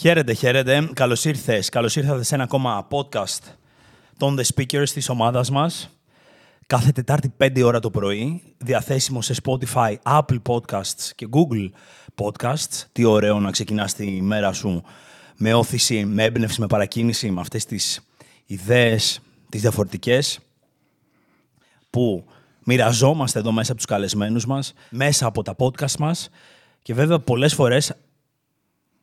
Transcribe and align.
Χαίρετε, 0.00 0.32
χαίρετε. 0.32 0.88
Καλώς 0.94 1.24
ήρθες. 1.24 1.68
Καλώς 1.68 1.96
ήρθατε 1.96 2.22
σε 2.22 2.34
ένα 2.34 2.44
ακόμα 2.44 2.88
podcast 2.90 3.52
των 4.16 4.38
The 4.38 4.44
Speakers 4.54 4.88
της 4.88 5.08
ομάδας 5.08 5.50
μας. 5.50 5.90
Κάθε 6.66 6.92
Τετάρτη 6.92 7.34
5 7.38 7.62
ώρα 7.64 7.80
το 7.80 7.90
πρωί, 7.90 8.42
διαθέσιμο 8.58 9.22
σε 9.22 9.34
Spotify, 9.42 9.94
Apple 10.02 10.38
Podcasts 10.46 11.10
και 11.14 11.28
Google 11.30 11.70
Podcasts. 12.14 12.84
Τι 12.92 13.04
ωραίο 13.04 13.40
να 13.40 13.50
ξεκινάς 13.50 13.94
τη 13.94 14.22
μέρα 14.22 14.52
σου 14.52 14.82
με 15.36 15.54
όθηση, 15.54 16.04
με 16.04 16.24
έμπνευση, 16.24 16.60
με 16.60 16.66
παρακίνηση, 16.66 17.30
με 17.30 17.40
αυτές 17.40 17.64
τις 17.64 18.00
ιδέες, 18.46 19.20
τις 19.48 19.60
διαφορετικές, 19.60 20.38
που 21.90 22.24
μοιραζόμαστε 22.64 23.38
εδώ 23.38 23.52
μέσα 23.52 23.72
από 23.72 23.80
τους 23.80 23.90
καλεσμένους 23.90 24.46
μας, 24.46 24.72
μέσα 24.90 25.26
από 25.26 25.42
τα 25.42 25.56
podcast 25.58 25.96
μας 25.98 26.28
και 26.82 26.94
βέβαια 26.94 27.18
πολλές 27.18 27.54
φορές 27.54 27.92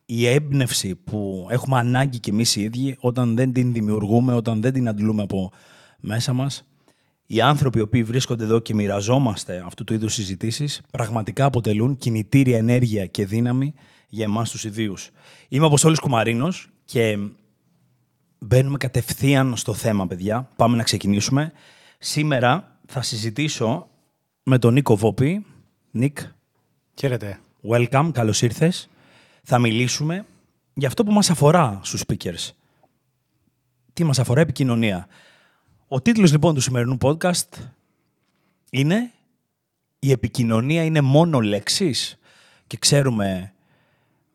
η 0.06 0.26
έμπνευση 0.26 0.94
που 0.94 1.46
έχουμε 1.50 1.78
ανάγκη 1.78 2.18
κι 2.18 2.30
εμείς 2.30 2.56
οι 2.56 2.62
ίδιοι 2.62 2.96
όταν 3.00 3.36
δεν 3.36 3.52
την 3.52 3.72
δημιουργούμε, 3.72 4.34
όταν 4.34 4.60
δεν 4.60 4.72
την 4.72 4.88
αντλούμε 4.88 5.22
από 5.22 5.52
μέσα 6.00 6.32
μας, 6.32 6.66
οι 7.26 7.40
άνθρωποι 7.40 7.78
οι 7.78 7.82
οποίοι 7.82 8.02
βρίσκονται 8.02 8.44
εδώ 8.44 8.58
και 8.58 8.74
μοιραζόμαστε 8.74 9.62
αυτού 9.66 9.84
του 9.84 9.94
είδους 9.94 10.14
συζητήσεις 10.14 10.82
πραγματικά 10.90 11.44
αποτελούν 11.44 11.96
κινητήρια 11.96 12.56
ενέργεια 12.56 13.06
και 13.06 13.26
δύναμη 13.26 13.74
για 14.08 14.24
εμάς 14.24 14.50
τους 14.50 14.64
ιδίους. 14.64 15.10
Είμαι 15.48 15.64
ο 15.64 15.66
Αποστόλης 15.66 15.98
Κουμαρίνος 15.98 16.68
και 16.84 17.18
μπαίνουμε 18.38 18.76
κατευθείαν 18.76 19.56
στο 19.56 19.74
θέμα, 19.74 20.06
παιδιά. 20.06 20.50
Πάμε 20.56 20.76
να 20.76 20.82
ξεκινήσουμε. 20.82 21.52
Σήμερα 21.98 22.78
θα 22.86 23.02
συζητήσω 23.02 23.88
με 24.42 24.58
τον 24.58 24.72
Νίκο 24.72 24.96
Βόπη. 24.96 25.46
Νίκ. 25.90 26.18
Χαίρετε. 26.94 27.40
Welcome, 27.70 28.10
καλώς 28.12 28.42
ήρθες. 28.42 28.88
Θα 29.48 29.58
μιλήσουμε 29.58 30.26
για 30.74 30.88
αυτό 30.88 31.04
που 31.04 31.12
μας 31.12 31.30
αφορά 31.30 31.80
στους 31.82 32.02
speakers. 32.06 32.50
Τι 33.92 34.04
μας 34.04 34.18
αφορά, 34.18 34.40
επικοινωνία. 34.40 35.06
Ο 35.88 36.00
τίτλος 36.00 36.32
λοιπόν 36.32 36.54
του 36.54 36.60
σημερινού 36.60 36.98
podcast 37.00 37.48
είναι 38.70 39.10
«Η 39.98 40.10
επικοινωνία 40.10 40.84
είναι 40.84 41.00
μόνο 41.00 41.40
λέξεις» 41.40 42.18
και 42.66 42.76
ξέρουμε 42.76 43.52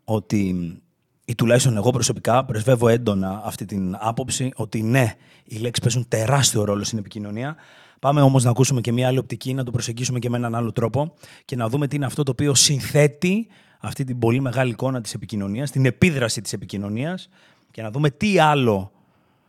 ότι 0.04 0.76
ή 1.26 1.36
τουλάχιστον 1.36 1.78
εγώ 1.78 1.90
προσωπικά 1.90 2.46
πρεσβεύω 2.46 2.88
έντονα 2.88 3.42
αυτή 3.44 3.66
την 3.66 3.96
άποψη 4.00 4.52
ότι 4.56 4.82
ναι, 4.82 5.16
οι 5.44 5.56
λέξεις 5.56 5.84
παίζουν 5.84 6.08
τεράστιο 6.08 6.64
ρόλο 6.64 6.84
στην 6.84 6.98
επικοινωνία. 6.98 7.56
Πάμε 8.00 8.22
όμως 8.22 8.44
να 8.44 8.50
ακούσουμε 8.50 8.82
και 8.82 8.92
μια 8.92 9.08
άλλη 9.08 9.18
οπτική, 9.18 9.54
να 9.54 9.64
το 9.64 9.72
προσεγγίσουμε 9.72 10.20
και 10.20 10.30
με 10.30 10.38
έναν 10.38 10.56
άλλο 10.56 10.72
τρόπο 10.72 11.14
και 11.46 11.56
να 11.56 11.70
δούμε 11.70 11.88
τι 11.88 11.96
είναι 11.96 12.06
αυτό 12.06 12.24
το 12.24 12.32
οποίο 12.32 12.56
συνθέτει 12.56 13.48
αυτή 13.82 14.04
την 14.04 14.20
πολύ 14.20 14.42
μεγάλη 14.42 14.72
εικόνα 14.72 15.02
της 15.02 15.14
επικοινωνίας, 15.14 15.72
την 15.72 15.86
επίδραση 15.86 16.42
της 16.42 16.54
επικοινωνίας 16.54 17.30
και 17.72 17.82
να 17.82 17.92
δούμε 17.92 18.10
τι 18.10 18.40
άλλο 18.40 18.92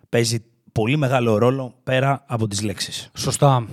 παίζει 0.08 0.44
πολύ 0.72 0.96
μεγάλο 0.96 1.38
ρόλο 1.38 1.74
πέρα 1.84 2.24
από 2.26 2.46
τις 2.48 2.62
λέξεις. 2.62 3.10
Σωστά. 3.14 3.66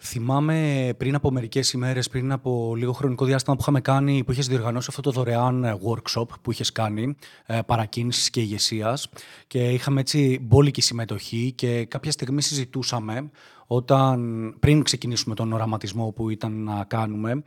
Θυμάμαι 0.00 0.90
πριν 0.96 1.14
από 1.14 1.30
μερικές 1.30 1.72
ημέρες, 1.72 2.08
πριν 2.08 2.32
από 2.32 2.74
λίγο 2.76 2.92
χρονικό 2.92 3.24
διάστημα 3.24 3.56
που 3.56 3.62
είχαμε 3.62 3.80
κάνει, 3.80 4.24
που 4.24 4.32
είχες 4.32 4.46
διοργανώσει 4.46 4.86
αυτό 4.90 5.02
το 5.02 5.10
δωρεάν 5.10 5.64
ε, 5.64 5.78
workshop 5.84 6.26
που 6.42 6.50
είχες 6.50 6.72
κάνει, 6.72 7.16
ε, 7.46 7.58
παρακίνησης 7.66 8.30
και 8.30 8.40
ηγεσίας. 8.40 9.08
Και 9.46 9.68
είχαμε 9.68 10.00
έτσι 10.00 10.38
μπόλικη 10.42 10.80
συμμετοχή 10.80 11.52
και 11.54 11.84
κάποια 11.84 12.10
στιγμή 12.10 12.42
συζητούσαμε, 12.42 13.30
όταν, 13.66 14.54
πριν 14.60 14.82
ξεκινήσουμε 14.82 15.34
τον 15.34 15.52
οραματισμό 15.52 16.10
που 16.10 16.30
ήταν 16.30 16.52
να 16.64 16.84
κάνουμε, 16.84 17.42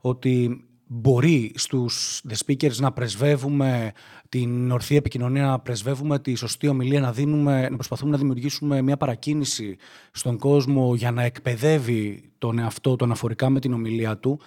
ότι 0.00 0.65
μπορεί 0.86 1.52
στους 1.54 2.22
the 2.28 2.34
speakers 2.46 2.76
να 2.76 2.92
πρεσβεύουμε 2.92 3.92
την 4.28 4.70
ορθή 4.70 4.96
επικοινωνία, 4.96 5.46
να 5.46 5.58
πρεσβεύουμε 5.58 6.18
τη 6.18 6.34
σωστή 6.34 6.68
ομιλία, 6.68 7.00
να, 7.00 7.12
δίνουμε, 7.12 7.68
να 7.68 7.74
προσπαθούμε 7.74 8.10
να 8.10 8.18
δημιουργήσουμε 8.18 8.82
μια 8.82 8.96
παρακίνηση 8.96 9.76
στον 10.10 10.38
κόσμο 10.38 10.94
για 10.94 11.10
να 11.10 11.22
εκπαιδεύει 11.22 12.30
τον 12.38 12.58
εαυτό 12.58 12.96
τον 12.96 13.10
αφορικά 13.10 13.50
με 13.50 13.60
την 13.60 13.72
ομιλία 13.72 14.18
του. 14.18 14.40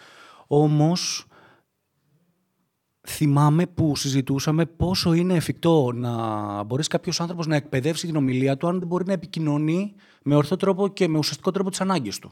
Όμως 0.47 1.27
θυμάμαι 3.07 3.67
που 3.67 3.95
συζητούσαμε 3.95 4.65
πόσο 4.65 5.13
είναι 5.13 5.35
εφικτό 5.35 5.91
να 5.93 6.63
μπορείς 6.63 6.87
κάποιος 6.87 7.21
άνθρωπος 7.21 7.47
να 7.47 7.55
εκπαιδεύσει 7.55 8.05
την 8.05 8.15
ομιλία 8.15 8.57
του 8.57 8.67
αν 8.67 8.79
δεν 8.79 8.87
μπορεί 8.87 9.05
να 9.05 9.13
επικοινωνεί 9.13 9.93
με 10.23 10.35
ορθό 10.35 10.55
τρόπο 10.55 10.87
και 10.87 11.07
με 11.07 11.17
ουσιαστικό 11.17 11.51
τρόπο 11.51 11.69
τις 11.69 11.81
ανάγκες 11.81 12.19
του. 12.19 12.31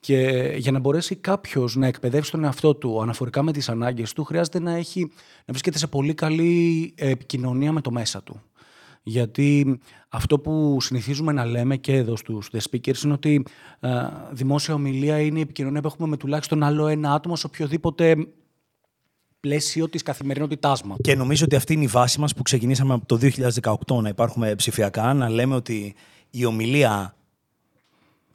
Και 0.00 0.52
για 0.56 0.72
να 0.72 0.78
μπορέσει 0.78 1.16
κάποιος 1.16 1.76
να 1.76 1.86
εκπαιδεύσει 1.86 2.30
τον 2.30 2.44
εαυτό 2.44 2.74
του 2.74 3.02
αναφορικά 3.02 3.42
με 3.42 3.52
τις 3.52 3.68
ανάγκες 3.68 4.12
του, 4.12 4.24
χρειάζεται 4.24 4.60
να, 4.60 4.72
έχει, 4.72 5.00
να 5.00 5.44
βρίσκεται 5.46 5.78
σε 5.78 5.86
πολύ 5.86 6.14
καλή 6.14 6.92
επικοινωνία 6.96 7.72
με 7.72 7.80
το 7.80 7.90
μέσα 7.90 8.22
του. 8.22 8.42
Γιατί 9.02 9.80
αυτό 10.08 10.38
που 10.38 10.80
συνηθίζουμε 10.80 11.32
να 11.32 11.44
λέμε 11.44 11.76
και 11.76 11.92
εδώ 11.92 12.16
στους 12.16 12.50
The 12.52 12.58
Speakers 12.70 13.02
είναι 13.04 13.12
ότι 13.12 13.44
ε, 13.80 13.90
δημόσια 14.30 14.74
ομιλία 14.74 15.20
είναι 15.20 15.38
η 15.38 15.42
επικοινωνία 15.42 15.80
που 15.80 15.86
έχουμε 15.86 16.08
με 16.08 16.16
τουλάχιστον 16.16 16.62
άλλο 16.62 16.86
ένα 16.86 17.12
άτομο 17.12 17.36
σε 17.36 17.46
οποιοδήποτε 17.46 18.16
πλαίσιο 19.40 19.88
της 19.88 20.02
καθημερινότητάς 20.02 20.82
μας. 20.82 20.96
Και 21.00 21.14
νομίζω 21.14 21.44
ότι 21.44 21.56
αυτή 21.56 21.72
είναι 21.72 21.84
η 21.84 21.86
βάση 21.86 22.20
μας 22.20 22.34
που 22.34 22.42
ξεκινήσαμε 22.42 22.94
από 22.94 23.06
το 23.06 23.18
2018 23.62 24.02
να 24.02 24.08
υπάρχουμε 24.08 24.54
ψηφιακά, 24.54 25.14
να 25.14 25.28
λέμε 25.28 25.54
ότι 25.54 25.94
η 26.30 26.44
ομιλία 26.44 27.16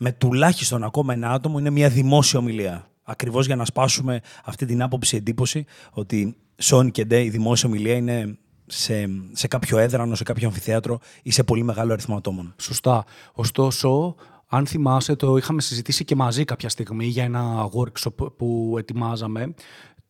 με 0.04 0.12
τουλάχιστον 0.12 0.84
ακόμα 0.84 1.14
ένα 1.14 1.32
άτομο 1.32 1.60
είναι 1.60 1.70
μια 1.70 1.90
δημόσια 1.90 2.40
ομιλία. 2.40 2.88
Ακριβώς 3.04 3.46
για 3.46 3.56
να 3.56 3.66
σπάσουμε 3.66 4.22
αυτή 4.44 4.66
την 4.66 4.82
άποψη 4.82 5.16
εντύπωση 5.16 5.66
ότι 5.92 6.36
Σόνι 6.58 6.92
και 6.92 7.06
Ντε 7.06 7.24
η 7.24 7.30
δημόσια 7.30 7.70
ομιλία 7.70 7.96
είναι 7.96 8.38
σε, 8.66 9.10
σε 9.32 9.48
κάποιο 9.48 9.78
έδρανο, 9.78 10.16
σε 10.16 10.24
κάποιο 10.24 10.48
αμφιθέατρο 10.48 11.00
ή 11.24 11.32
σε 11.32 11.44
πολύ 11.44 11.64
μεγάλο 11.64 11.94
αριθμό 11.94 12.16
ατόμων. 12.16 12.54
Σωστά. 12.58 13.06
Ωστόσο, 13.34 14.16
αν 14.48 14.66
θυμάσαι, 14.68 15.16
το 15.16 15.38
είχαμε 15.38 15.62
συζητήσει 15.62 16.06
και 16.06 16.16
μαζί 16.16 16.44
κάποια 16.46 16.70
στιγμή 16.70 17.06
για 17.06 17.24
ένα 17.24 17.70
workshop 17.76 18.36
που 18.38 18.76
ετοιμάζαμε. 18.78 19.54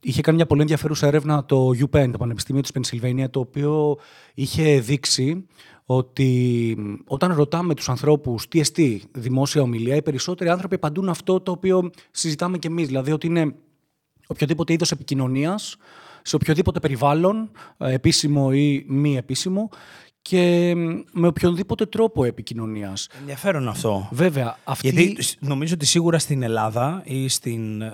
Είχε 0.02 0.22
κάνει 0.22 0.38
μια 0.38 0.46
πολύ 0.46 0.62
ενδιαφέρουσα 0.62 1.08
έρευνα 1.08 1.46
το 1.46 1.68
UPenn, 1.68 2.10
το 2.12 2.18
Πανεπιστήμιο 2.18 2.62
της 2.62 2.72
Πενσιλβένια, 2.72 3.30
το 3.30 3.40
οποίο 3.40 3.98
είχε 4.34 4.80
δείξει 4.80 5.48
ότι 5.86 6.78
όταν 7.06 7.34
ρωτάμε 7.34 7.74
τους 7.76 7.90
ανθρώπους 7.90 8.48
τι 8.48 8.60
εστί 8.60 9.04
δημόσια 9.12 9.62
ομιλία, 9.62 9.96
οι 9.96 10.02
περισσότεροι 10.02 10.50
άνθρωποι 10.50 10.76
απαντούν 10.76 11.10
αυτό 11.10 11.40
το 11.40 11.52
οποίο 11.52 11.90
συζητάμε 12.12 12.58
και 12.58 12.68
εμείς, 12.68 12.88
δηλαδή 12.88 13.12
ότι 13.12 13.28
είναι 13.28 13.56
οποιοδήποτε 14.28 14.74
είδος 14.74 14.92
επικοινωνίας, 14.92 15.78
σε 16.22 16.36
οποιοδήποτε 16.36 16.80
περιβάλλον, 16.80 17.52
ε, 17.78 17.94
επίσημο 17.94 18.50
ή 18.54 18.86
μη 18.88 19.18
επίσημο, 19.18 19.70
και 20.24 20.74
με 21.12 21.28
οποιονδήποτε 21.28 21.86
τρόπο 21.86 22.24
επικοινωνίας. 22.24 23.08
Ενδιαφέρον 23.20 23.68
αυτό. 23.68 24.08
Βέβαια. 24.12 24.58
Αυτή... 24.64 24.90
Γιατί 24.90 25.24
νομίζω 25.40 25.74
ότι 25.74 25.86
σίγουρα 25.86 26.20
στην 26.20 26.44
Ελλάδα 26.44 27.02
ή 27.06 27.28
στην, 27.28 27.82
ε, 27.82 27.92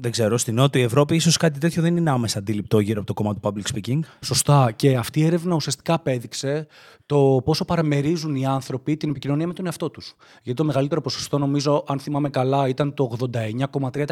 δεν 0.00 0.10
ξέρω, 0.10 0.38
στην 0.38 0.54
Νότια 0.54 0.82
Ευρώπη 0.82 1.14
ίσως 1.14 1.36
κάτι 1.36 1.58
τέτοιο 1.58 1.82
δεν 1.82 1.96
είναι 1.96 2.10
άμεσα 2.10 2.38
αντιληπτό 2.38 2.80
γύρω 2.80 2.98
από 2.98 3.06
το 3.06 3.14
κομμάτι 3.14 3.40
του 3.40 3.52
public 3.54 3.76
speaking. 3.76 3.98
Σωστά. 4.20 4.72
Και 4.76 4.96
αυτή 4.96 5.20
η 5.20 5.24
έρευνα 5.24 5.54
ουσιαστικά 5.54 5.94
απέδειξε 5.94 6.66
το 7.06 7.40
πόσο 7.44 7.64
παραμερίζουν 7.64 8.34
οι 8.34 8.46
άνθρωποι 8.46 8.96
την 8.96 9.10
επικοινωνία 9.10 9.46
με 9.46 9.52
τον 9.52 9.66
εαυτό 9.66 9.90
τους. 9.90 10.14
Γιατί 10.42 10.58
το 10.58 10.64
μεγαλύτερο 10.64 11.00
ποσοστό, 11.00 11.38
νομίζω, 11.38 11.84
αν 11.86 11.98
θυμάμαι 11.98 12.28
καλά, 12.28 12.68
ήταν 12.68 12.94
το 12.94 13.16
89,3%. 13.32 14.04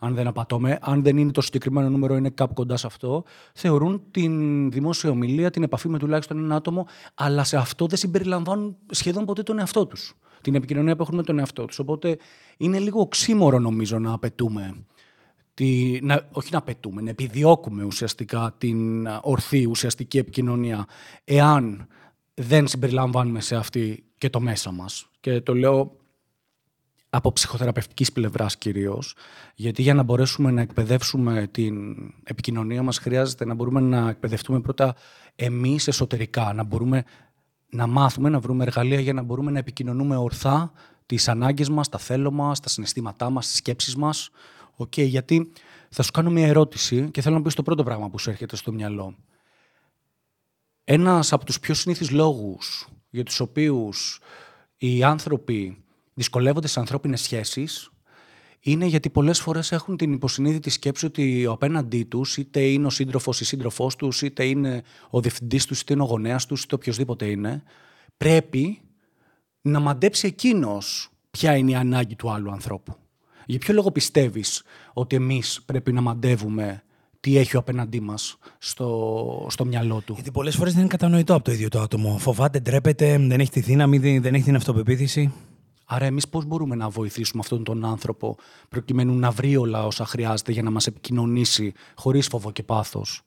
Αν 0.00 0.14
δεν 0.14 0.26
απατώμε, 0.26 0.78
αν 0.80 1.02
δεν 1.02 1.16
είναι 1.16 1.30
το 1.30 1.40
συγκεκριμένο 1.40 1.88
νούμερο, 1.88 2.16
είναι 2.16 2.30
κάπου 2.30 2.54
κοντά 2.54 2.76
σε 2.76 2.86
αυτό. 2.86 3.24
Θεωρούν 3.54 4.02
την 4.10 4.70
δημόσια 4.70 5.10
ομιλία, 5.10 5.50
την 5.50 5.62
επαφή 5.62 5.88
με 5.88 5.98
τουλάχιστον 5.98 6.38
ένα 6.38 6.57
άτομο, 6.58 6.86
αλλά 7.14 7.44
σε 7.44 7.56
αυτό 7.56 7.86
δεν 7.86 7.98
συμπεριλαμβάνουν 7.98 8.76
σχεδόν 8.90 9.24
ποτέ 9.24 9.42
τον 9.42 9.58
εαυτό 9.58 9.86
τους. 9.86 10.14
Την 10.40 10.54
επικοινωνία 10.54 10.96
που 10.96 11.02
έχουν 11.02 11.16
με 11.16 11.22
τον 11.22 11.38
εαυτό 11.38 11.64
τους. 11.64 11.78
Οπότε 11.78 12.18
είναι 12.56 12.78
λίγο 12.78 13.00
οξύμορο, 13.00 13.58
νομίζω, 13.58 13.98
να 13.98 14.12
απαιτούμε 14.12 14.84
τη, 15.54 15.98
να, 16.02 16.28
όχι 16.32 16.48
να 16.52 16.58
απαιτούμε, 16.58 17.02
να 17.02 17.10
επιδιώκουμε 17.10 17.84
ουσιαστικά 17.84 18.54
την 18.58 19.06
ορθή 19.22 19.66
ουσιαστική 19.66 20.18
επικοινωνία 20.18 20.86
εάν 21.24 21.86
δεν 22.34 22.66
συμπεριλαμβάνουμε 22.66 23.40
σε 23.40 23.56
αυτή 23.56 24.04
και 24.18 24.30
το 24.30 24.40
μέσα 24.40 24.70
μας. 24.70 25.08
Και 25.20 25.40
το 25.40 25.54
λέω 25.54 25.96
από 27.10 27.32
ψυχοθεραπευτικής 27.32 28.12
πλευράς 28.12 28.56
κυρίως, 28.56 29.14
γιατί 29.54 29.82
για 29.82 29.94
να 29.94 30.02
μπορέσουμε 30.02 30.50
να 30.50 30.60
εκπαιδεύσουμε 30.60 31.46
την 31.50 31.96
επικοινωνία 32.24 32.82
μας 32.82 32.98
χρειάζεται 32.98 33.44
να 33.44 33.54
μπορούμε 33.54 33.80
να 33.80 34.08
εκπαιδευτούμε 34.08 34.60
πρώτα 34.60 34.94
εμείς 35.36 35.88
εσωτερικά, 35.88 36.52
να 36.52 36.62
μπορούμε 36.62 37.04
να 37.70 37.86
μάθουμε, 37.86 38.28
να 38.28 38.40
βρούμε 38.40 38.64
εργαλεία 38.64 39.00
για 39.00 39.12
να 39.12 39.22
μπορούμε 39.22 39.50
να 39.50 39.58
επικοινωνούμε 39.58 40.16
ορθά 40.16 40.72
τις 41.06 41.28
ανάγκες 41.28 41.68
μας, 41.68 41.88
τα 41.88 41.98
θέλω 41.98 42.30
μας, 42.30 42.60
τα 42.60 42.68
συναισθήματά 42.68 43.30
μας, 43.30 43.46
τις 43.46 43.56
σκέψεις 43.56 43.96
μας. 43.96 44.30
Okay, 44.76 45.06
γιατί 45.06 45.52
θα 45.88 46.02
σου 46.02 46.10
κάνω 46.10 46.30
μια 46.30 46.46
ερώτηση 46.46 47.10
και 47.10 47.20
θέλω 47.20 47.36
να 47.36 47.42
πεις 47.42 47.54
το 47.54 47.62
πρώτο 47.62 47.82
πράγμα 47.82 48.10
που 48.10 48.18
σου 48.18 48.30
έρχεται 48.30 48.56
στο 48.56 48.72
μυαλό. 48.72 49.16
Ένας 50.84 51.32
από 51.32 51.44
τους 51.44 51.60
πιο 51.60 51.74
συνήθεις 51.74 52.10
λόγους 52.10 52.88
για 53.10 53.24
τους 53.24 53.40
οποίους 53.40 54.20
οι 54.76 55.02
άνθρωποι 55.02 55.84
δυσκολεύονται 56.18 56.68
σε 56.68 56.80
ανθρώπινες 56.80 57.20
σχέσεις 57.20 57.90
είναι 58.60 58.86
γιατί 58.86 59.10
πολλές 59.10 59.40
φορές 59.40 59.72
έχουν 59.72 59.96
την 59.96 60.12
υποσυνείδητη 60.12 60.70
σκέψη 60.70 61.06
ότι 61.06 61.46
ο 61.46 61.52
απέναντί 61.52 62.04
τους, 62.04 62.36
είτε 62.36 62.60
είναι 62.60 62.86
ο 62.86 62.90
σύντροφος 62.90 63.40
ή 63.40 63.44
σύντροφός 63.44 63.96
τους, 63.96 64.22
είτε 64.22 64.44
είναι 64.44 64.82
ο 65.10 65.20
διευθυντής 65.20 65.66
τους, 65.66 65.80
είτε 65.80 65.92
είναι 65.92 66.02
ο 66.02 66.06
γονέας 66.06 66.46
τους, 66.46 66.62
είτε 66.62 66.74
οποιοδήποτε 66.74 67.26
είναι, 67.26 67.62
πρέπει 68.16 68.80
να 69.60 69.80
μαντέψει 69.80 70.26
εκείνος 70.26 71.10
ποια 71.30 71.56
είναι 71.56 71.70
η 71.70 71.74
ανάγκη 71.74 72.16
του 72.16 72.30
άλλου 72.30 72.50
ανθρώπου. 72.50 72.96
Για 73.46 73.58
ποιο 73.58 73.74
λόγο 73.74 73.90
πιστεύεις 73.90 74.62
ότι 74.92 75.16
εμείς 75.16 75.62
πρέπει 75.66 75.92
να 75.92 76.00
μαντεύουμε 76.00 76.82
τι 77.20 77.36
έχει 77.38 77.56
ο 77.56 77.58
απέναντί 77.58 78.00
μας 78.00 78.38
στο, 78.58 79.46
στο 79.50 79.64
μυαλό 79.64 80.02
του; 80.06 80.12
Γιατί 80.14 80.30
πολλές 80.30 80.56
φορές 80.56 80.72
δεν 80.72 80.80
είναι 80.80 80.90
κατανοητό 80.90 81.34
από 81.34 81.44
το 81.44 81.52
ίδιο 81.52 81.68
το 81.68 81.80
άτομο. 81.80 82.18
Φοβάται, 82.18 82.60
ντρέπεται, 82.60 83.18
δεν 83.18 83.40
έχει 83.40 83.50
τη 83.50 83.60
δύναμη, 83.60 84.18
δεν 84.18 84.34
έχει 84.34 84.44
την 84.44 84.56
αυτοπεποίθηση. 84.56 85.32
Άρα, 85.90 86.04
εμείς 86.04 86.28
πώς 86.28 86.44
μπορούμε 86.44 86.74
να 86.74 86.88
βοηθήσουμε 86.88 87.42
αυτόν 87.42 87.64
τον 87.64 87.84
άνθρωπο 87.84 88.36
προκειμένου 88.68 89.14
να 89.18 89.30
βρει 89.30 89.56
όλα 89.56 89.86
όσα 89.86 90.06
χρειάζεται 90.06 90.52
για 90.52 90.62
να 90.62 90.70
μας 90.70 90.86
επικοινωνήσει 90.86 91.72
χωρίς 91.94 92.26
φόβο 92.26 92.50
και 92.52 92.62
πάθος; 92.62 93.22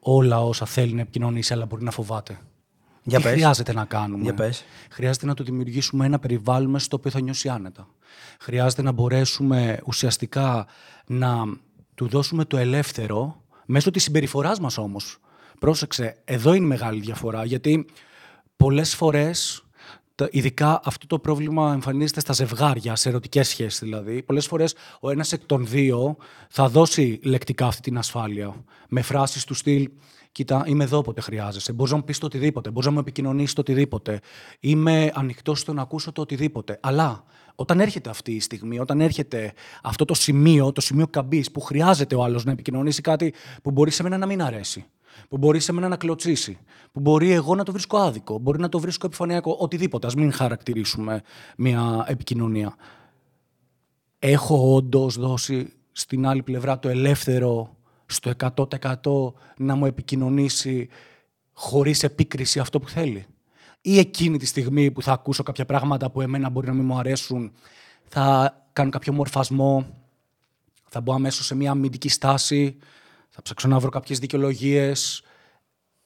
Όλα 0.00 0.40
όσα 0.44 0.66
θέλει 0.66 0.92
να 0.94 1.00
επικοινωνήσει, 1.00 1.52
αλλά 1.52 1.66
μπορεί 1.66 1.82
να 1.84 1.90
φοβάται. 1.90 2.38
Για 3.02 3.18
Τι 3.18 3.24
πες. 3.24 3.32
χρειάζεται 3.32 3.72
να 3.72 3.84
κάνουμε; 3.84 4.22
Για 4.22 4.34
πες. 4.34 4.64
Χρειάζεται 4.90 5.26
να 5.26 5.34
του 5.34 5.42
δημιουργήσουμε 5.44 6.06
ένα 6.06 6.18
περιβάλλον 6.18 6.70
μέσα 6.70 6.84
στο 6.84 6.96
οποίο 6.96 7.10
θα 7.10 7.20
νιώσει 7.20 7.48
άνετα. 7.48 7.88
Χρειάζεται 8.40 8.82
να 8.82 8.92
μπορέσουμε 8.92 9.80
ουσιαστικά 9.86 10.66
να 11.06 11.44
του 11.94 12.08
δώσουμε 12.08 12.44
το 12.44 12.56
ελεύθερο 12.56 13.42
μέσω 13.66 13.90
της 13.90 14.02
συμπεριφοράς 14.02 14.60
μας 14.60 14.78
όμως. 14.78 15.18
Πρόσεξε, 15.58 16.20
εδώ 16.24 16.54
είναι 16.54 16.64
η 16.64 16.68
μεγάλη 16.68 17.00
διαφορά, 17.00 17.44
γιατί 17.44 17.86
πολλές 18.56 18.94
φορές, 18.94 19.56
τα- 19.62 19.69
ειδικά 20.30 20.80
αυτό 20.84 21.06
το 21.06 21.18
πρόβλημα 21.18 21.72
εμφανίζεται 21.72 22.20
στα 22.20 22.32
ζευγάρια, 22.32 22.96
σε 22.96 23.08
ερωτικές 23.08 23.48
σχέσεις 23.48 23.80
δηλαδή, 23.80 24.22
πολλές 24.22 24.46
φορές 24.46 24.74
ο 25.00 25.10
ένας 25.10 25.32
εκ 25.32 25.44
των 25.46 25.66
δύο 25.66 26.16
θα 26.48 26.68
δώσει 26.68 27.20
λεκτικά 27.22 27.66
αυτή 27.66 27.80
την 27.80 27.98
ασφάλεια, 27.98 28.64
με 28.88 29.02
φράσεις 29.02 29.44
του 29.44 29.54
στυλ 29.54 29.90
Κοίτα, 30.32 30.64
είμαι 30.66 30.84
εδώ 30.84 30.98
όποτε 30.98 31.20
χρειάζεσαι. 31.20 31.72
Μπορείς 31.72 31.92
να 31.92 31.98
μου 31.98 32.04
πεις 32.04 32.18
το 32.18 32.26
οτιδήποτε. 32.26 32.70
Μπορείς 32.70 32.86
να 32.86 32.92
μου 32.92 32.98
επικοινωνήσεις 32.98 33.54
το 33.54 33.60
οτιδήποτε. 33.60 34.20
Είμαι 34.60 35.10
ανοιχτός 35.14 35.60
στο 35.60 35.72
να 35.72 35.82
ακούσω 35.82 36.12
το 36.12 36.20
οτιδήποτε. 36.20 36.78
Αλλά 36.82 37.24
όταν 37.54 37.80
έρχεται 37.80 38.10
αυτή 38.10 38.32
η 38.32 38.40
στιγμή, 38.40 38.78
όταν 38.78 39.00
έρχεται 39.00 39.52
αυτό 39.82 40.04
το 40.04 40.14
σημείο, 40.14 40.72
το 40.72 40.80
σημείο 40.80 41.06
καμπής 41.06 41.50
που 41.50 41.60
χρειάζεται 41.60 42.14
ο 42.14 42.22
άλλος 42.22 42.44
να 42.44 42.52
επικοινωνήσει 42.52 43.00
κάτι 43.00 43.34
που 43.62 43.70
μπορεί 43.70 43.90
σε 43.90 44.02
μένα 44.02 44.18
να 44.18 44.26
μην 44.26 44.42
αρέσει, 44.42 44.84
που 45.28 45.38
μπορεί 45.38 45.60
σε 45.60 45.72
μένα 45.72 45.88
να 45.88 45.96
κλωτσίσει, 45.96 46.58
που 46.92 47.00
μπορεί 47.00 47.30
εγώ 47.30 47.54
να 47.54 47.64
το 47.64 47.72
βρίσκω 47.72 47.98
άδικο, 47.98 48.38
μπορεί 48.38 48.58
να 48.58 48.68
το 48.68 48.78
βρίσκω 48.78 49.06
επιφανειακό, 49.06 49.56
οτιδήποτε. 49.60 50.06
Α 50.06 50.10
μην 50.16 50.32
χαρακτηρίσουμε 50.32 51.22
μια 51.56 52.04
επικοινωνία. 52.08 52.74
Έχω 54.18 54.74
όντως 54.74 55.18
δώσει 55.18 55.72
στην 55.92 56.26
άλλη 56.26 56.42
πλευρά 56.42 56.78
το 56.78 56.88
ελεύθερο 56.88 57.76
στο 58.06 58.32
100% 58.56 59.32
να 59.56 59.74
μου 59.74 59.86
επικοινωνήσει 59.86 60.88
χωρίς 61.52 62.02
επίκριση 62.02 62.58
αυτό 62.58 62.80
που 62.80 62.88
θέλει. 62.88 63.26
Ή 63.80 63.98
εκείνη 63.98 64.38
τη 64.38 64.46
στιγμή 64.46 64.90
που 64.90 65.02
θα 65.02 65.12
ακούσω 65.12 65.42
κάποια 65.42 65.64
πράγματα 65.64 66.10
που 66.10 66.20
εμένα 66.20 66.50
μπορεί 66.50 66.66
να 66.66 66.72
μην 66.72 66.84
μου 66.84 66.98
αρέσουν, 66.98 67.52
θα 68.08 68.56
κάνω 68.72 68.90
κάποιο 68.90 69.12
μορφασμό, 69.12 69.86
θα 70.88 71.00
μπω 71.00 71.14
αμέσως 71.14 71.46
σε 71.46 71.54
μια 71.54 71.70
αμυντική 71.70 72.08
στάση, 72.08 72.76
θα 73.40 73.42
ψάξω 73.42 73.68
να 73.68 73.78
βρω 73.78 73.90
κάποιες 73.90 74.18
δικαιολογίες. 74.18 75.22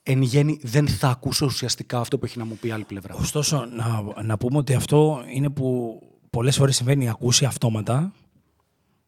Εν 0.03 0.23
γέννη 0.23 0.59
δεν 0.63 0.89
θα 0.89 1.09
ακούσω 1.09 1.47
ουσιαστικά 1.47 1.99
αυτό 1.99 2.19
που 2.19 2.25
έχει 2.25 2.39
να 2.39 2.45
μου 2.45 2.57
πει 2.61 2.69
η 2.69 2.71
άλλη 2.71 2.85
πλευρά. 2.85 3.15
Ωστόσο, 3.15 3.65
να, 3.65 4.23
να 4.23 4.37
πούμε 4.37 4.59
ότι 4.59 4.75
αυτό 4.75 5.25
είναι 5.35 5.51
που 5.51 5.99
πολλές 6.31 6.57
φορές 6.57 6.77
συμβαίνει 6.77 7.09
ακούσει 7.09 7.45
αυτόματα 7.45 8.13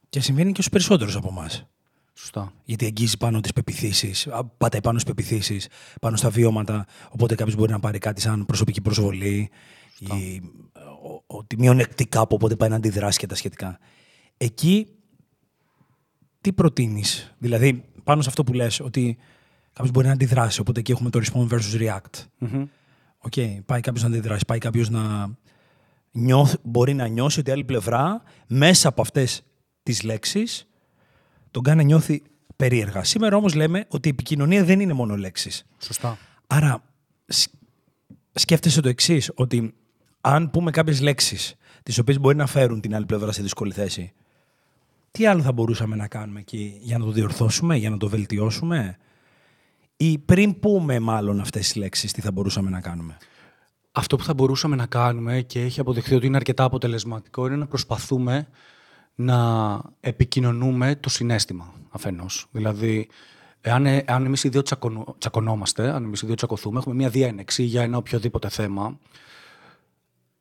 και 0.08 0.20
συμβαίνει 0.20 0.48
και 0.52 0.60
στους 0.60 0.72
περισσότερους 0.72 1.16
από 1.16 1.28
εμάς. 1.28 1.66
Σωστά. 2.14 2.52
Γιατί 2.64 2.84
αγγίζει 2.84 3.16
πάνω 3.16 3.40
τις 3.40 3.52
πεπιθήσεις, 3.52 4.28
πατάει 4.58 4.80
πάνω 4.80 4.98
στις 4.98 5.14
πεποιθήσεις, 5.14 5.68
πάνω 6.00 6.16
στα 6.16 6.30
βιώματα. 6.30 6.86
Οπότε 7.10 7.34
κάποιος 7.34 7.56
μπορεί 7.56 7.72
να 7.72 7.80
πάρει 7.80 7.98
κάτι 7.98 8.20
σαν 8.20 8.46
προσωπική 8.46 8.80
προσβολή 8.80 9.50
ή 9.98 10.42
ο- 11.02 11.22
ότι 11.26 11.56
μειονεκτεί 11.58 12.20
κάπου 12.20 12.34
οπότε 12.34 12.56
πάει 12.56 12.68
να 12.68 12.76
αντιδράσει 12.76 13.18
και 13.18 13.26
τα 13.26 13.34
σχετικά. 13.34 13.78
Εκεί 14.36 14.86
τι 16.40 16.52
προτείνεις, 16.52 17.34
Δηλαδή, 17.38 17.84
πάνω 18.06 18.22
σε 18.22 18.28
αυτό 18.28 18.44
που 18.44 18.52
λες, 18.52 18.80
ότι 18.80 19.16
κάποιος 19.72 19.90
μπορεί 19.90 20.06
να 20.06 20.12
αντιδράσει. 20.12 20.60
Οπότε 20.60 20.80
εκεί 20.80 20.92
έχουμε 20.92 21.10
το 21.10 21.20
respond 21.24 21.48
versus 21.48 21.80
react. 21.80 22.24
OK, 23.18 23.32
πάει 23.66 23.80
κάποιος 23.80 24.02
να 24.02 24.08
αντιδράσει, 24.08 24.44
πάει 24.46 24.58
κάποιος 24.58 24.90
να 24.90 25.30
νιώθ, 26.12 26.54
μπορεί 26.62 26.94
να 26.94 27.06
νιώσει 27.06 27.40
ότι 27.40 27.50
η 27.50 27.52
άλλη 27.52 27.64
πλευρά 27.64 28.22
μέσα 28.46 28.88
από 28.88 29.00
αυτές 29.02 29.42
τις 29.82 30.02
λέξεις 30.02 30.66
τον 31.50 31.62
κάνει 31.62 31.76
να 31.78 31.82
νιώθει 31.82 32.22
περίεργα. 32.56 33.04
Σήμερα 33.04 33.36
όμως 33.36 33.54
λέμε 33.54 33.84
ότι 33.88 34.08
η 34.08 34.10
επικοινωνία 34.10 34.64
δεν 34.64 34.80
είναι 34.80 34.92
μόνο 34.92 35.16
λέξεις. 35.16 35.64
Σωστά. 35.78 36.18
Άρα 36.46 36.82
σ- 37.26 37.50
σκέφτεσαι 38.32 38.80
το 38.80 38.88
εξής, 38.88 39.30
ότι 39.34 39.74
αν 40.20 40.50
πούμε 40.50 40.70
κάποιες 40.70 41.00
λέξεις 41.00 41.54
τις 41.82 41.98
οποίες 41.98 42.20
μπορεί 42.20 42.36
να 42.36 42.46
φέρουν 42.46 42.80
την 42.80 42.94
άλλη 42.94 43.06
πλευρά 43.06 43.32
σε 43.32 43.42
δύσκολη 43.42 43.72
θέση, 43.72 44.12
τι 45.16 45.26
άλλο 45.26 45.42
θα 45.42 45.52
μπορούσαμε 45.52 45.96
να 45.96 46.08
κάνουμε 46.08 46.40
εκεί 46.40 46.78
για 46.80 46.98
να 46.98 47.04
το 47.04 47.10
διορθώσουμε, 47.10 47.76
για 47.76 47.90
να 47.90 47.96
το 47.96 48.08
βελτιώσουμε, 48.08 48.96
ή 49.96 50.18
πριν 50.18 50.58
πούμε 50.58 50.98
μάλλον 50.98 51.40
αυτές 51.40 51.62
τις 51.62 51.76
λέξεις, 51.76 52.12
τι 52.12 52.20
θα 52.20 52.32
μπορούσαμε 52.32 52.70
να 52.70 52.80
κάνουμε; 52.80 53.16
Αυτό 53.92 54.16
που 54.16 54.24
θα 54.24 54.34
μπορούσαμε 54.34 54.76
να 54.76 54.86
κάνουμε 54.86 55.40
και 55.40 55.60
έχει 55.60 55.80
αποδειχθεί 55.80 56.14
ότι 56.14 56.26
είναι 56.26 56.36
αρκετά 56.36 56.64
αποτελεσματικό 56.64 57.46
είναι 57.46 57.56
να 57.56 57.66
προσπαθούμε 57.66 58.48
να 59.14 59.80
επικοινωνούμε 60.00 60.96
το 60.96 61.08
συνέστημα 61.08 61.72
αφενός. 61.90 62.46
Δηλαδή, 62.50 63.08
εάν, 63.60 63.86
ε- 63.86 64.04
αν 64.06 64.24
εμείς 64.24 64.44
οι 64.44 64.48
δύο 64.48 64.62
τσακωνο- 64.62 65.14
τσακωνόμαστε, 65.18 65.90
αν 65.90 66.04
εμείς 66.04 66.22
οι 66.22 66.26
δύο 66.26 66.34
τσακωθούμε, 66.34 66.78
έχουμε 66.78 66.94
μια 66.94 67.08
διένεξη 67.08 67.62
για 67.62 67.82
ένα 67.82 67.96
οποιοδήποτε 67.96 68.48
θέμα, 68.48 68.98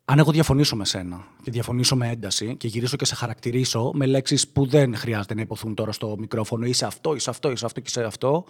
αν 0.06 0.20
εγώ 0.20 0.32
διαφωνήσω 0.32 0.76
με 0.76 0.86
σένα 0.86 1.28
και 1.44 1.52
διαφωνήσω 1.52 1.96
με 1.96 2.10
ένταση 2.10 2.56
και 2.56 2.68
γυρίσω 2.68 2.98
και 2.98 3.06
σε 3.06 3.16
χαρακτηρίσω 3.16 3.92
με 3.94 4.06
λέξεις 4.06 4.48
που 4.48 4.66
δεν 4.66 4.96
χρειάζεται 4.96 5.34
να 5.34 5.42
υποθούν 5.42 5.76
τώρα 5.76 5.92
στο 5.92 6.16
μικρόφωνο, 6.20 6.66
είσαι 6.66 6.86
αυτό, 6.86 7.16
είσαι 7.16 7.30
αυτό, 7.30 7.52
είσαι 7.52 7.66
αυτό 7.66 7.80
και 7.80 7.88
είσαι 7.90 8.04
αυτό, 8.04 8.46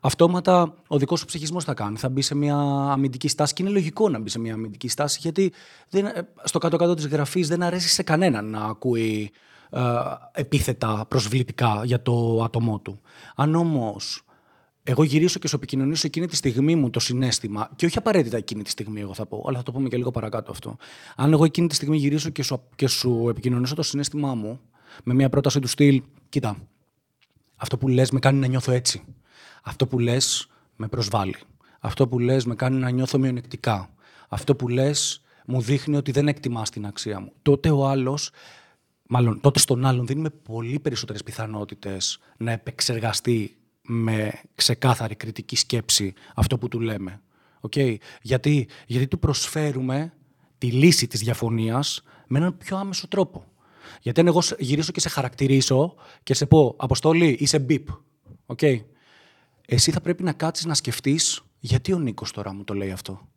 αυτόματα 0.00 0.74
ο 0.86 0.98
δικός 0.98 1.20
σου 1.20 1.26
ψυχισμός 1.26 1.64
θα 1.64 1.74
κάνει. 1.74 1.96
Θα 1.96 2.08
μπει 2.08 2.22
σε 2.22 2.34
μια 2.34 2.56
αμυντική 2.92 3.28
στάση 3.28 3.54
και 3.54 3.62
είναι 3.62 3.72
λογικό 3.72 4.08
να 4.08 4.18
μπει 4.18 4.28
σε 4.30 4.38
μια 4.38 4.54
αμυντική 4.54 4.88
στάση 4.88 5.18
γιατί 5.22 5.52
δεν, 5.88 6.06
ε, 6.06 6.28
στο 6.44 6.58
κάτω-κάτω 6.58 6.94
της 6.94 7.06
γραφής 7.06 7.48
δεν 7.48 7.62
αρέσει 7.62 7.88
σε 7.88 8.02
κανέναν 8.02 8.50
να 8.50 8.64
ακούει 8.64 9.30
ε, 9.70 9.80
επίθετα 10.32 11.04
προσβλητικά 11.08 11.80
για 11.84 12.02
το 12.02 12.42
άτομό 12.44 12.78
του. 12.78 13.00
Αν 13.36 13.54
όμως 13.54 14.24
εγώ 14.82 15.02
γυρίσω 15.02 15.38
και 15.38 15.48
σου 15.48 15.56
επικοινωνήσω 15.56 16.06
εκείνη 16.06 16.26
τη 16.26 16.36
στιγμή 16.36 16.74
μου 16.74 16.90
το 16.90 17.00
συνέστημα, 17.00 17.70
και 17.76 17.86
όχι 17.86 17.98
απαραίτητα 17.98 18.36
εκείνη 18.36 18.62
τη 18.62 18.70
στιγμή, 18.70 19.00
εγώ 19.00 19.14
θα 19.14 19.26
πω, 19.26 19.44
αλλά 19.48 19.56
θα 19.58 19.62
το 19.62 19.72
πούμε 19.72 19.88
και 19.88 19.96
λίγο 19.96 20.10
παρακάτω 20.10 20.50
αυτό. 20.50 20.76
Αν 21.16 21.32
εγώ 21.32 21.44
εκείνη 21.44 21.66
τη 21.66 21.74
στιγμή 21.74 21.96
γυρίσω 21.96 22.30
και 22.30 22.42
σου, 22.42 22.62
και 22.76 22.88
σου 22.88 23.26
επικοινωνήσω 23.28 23.74
το 23.74 23.82
συνέστημά 23.82 24.34
μου 24.34 24.60
με 25.04 25.14
μια 25.14 25.28
πρόταση 25.28 25.60
του 25.60 25.68
στυλ, 25.68 26.02
κοίτα, 26.28 26.56
αυτό 27.56 27.78
που 27.78 27.88
λες 27.88 28.10
με 28.10 28.18
κάνει 28.18 28.38
να 28.38 28.46
νιώθω 28.46 28.72
έτσι. 28.72 29.02
Αυτό 29.62 29.86
που 29.86 29.98
λες 29.98 30.48
με 30.76 30.88
προσβάλλει. 30.88 31.36
Αυτό 31.80 32.08
που 32.08 32.18
λες 32.18 32.44
με 32.44 32.54
κάνει 32.54 32.76
να 32.76 32.90
νιώθω 32.90 33.18
μειονεκτικά. 33.18 33.90
Αυτό 34.28 34.56
που 34.56 34.68
λες 34.68 35.22
μου 35.46 35.60
δείχνει 35.60 35.96
ότι 35.96 36.10
δεν 36.10 36.28
εκτιμάς 36.28 36.70
την 36.70 36.86
αξία 36.86 37.20
μου. 37.20 37.32
Τότε 37.42 37.70
ο 37.70 37.86
άλλος, 37.86 38.30
μάλλον 39.06 39.40
τότε 39.40 39.58
στον 39.58 39.84
άλλον 39.84 40.06
δίνουμε 40.06 40.30
πολύ 40.30 40.78
περισσότερες 40.78 41.22
πιθανότητες 41.22 42.18
να 42.36 42.52
επεξεργαστεί 42.52 43.56
με 43.92 44.32
ξεκάθαρη 44.54 45.14
κριτική 45.14 45.56
σκέψη 45.56 46.12
αυτό 46.34 46.58
που 46.58 46.68
του 46.68 46.80
λέμε. 46.80 47.20
Okay. 47.70 47.96
Γιατί, 48.22 48.68
γιατί 48.86 49.06
του 49.08 49.18
προσφέρουμε 49.18 50.12
τη 50.58 50.66
λύση 50.66 51.06
της 51.06 51.20
διαφωνίας 51.20 52.02
με 52.26 52.38
έναν 52.38 52.56
πιο 52.56 52.76
άμεσο 52.76 53.08
τρόπο. 53.08 53.44
Γιατί 54.02 54.20
αν 54.20 54.26
εγώ 54.26 54.40
σε- 54.40 54.56
γυρίσω 54.58 54.92
και 54.92 55.00
σε 55.00 55.08
χαρακτηρίσω 55.08 55.94
και 56.22 56.34
σε 56.34 56.46
πω 56.46 56.74
«Αποστόλη, 56.78 57.36
είσαι 57.40 57.58
μπιπ», 57.58 57.88
okay. 58.46 58.80
εσύ 59.66 59.90
θα 59.90 60.00
πρέπει 60.00 60.22
να 60.22 60.32
κάτσεις 60.32 60.64
να 60.64 60.74
σκεφτείς 60.74 61.42
γιατί 61.58 61.92
ο 61.92 61.98
Νίκος 61.98 62.32
τώρα 62.32 62.52
μου 62.54 62.64
το 62.64 62.74
λέει 62.74 62.90
αυτό; 62.90 63.28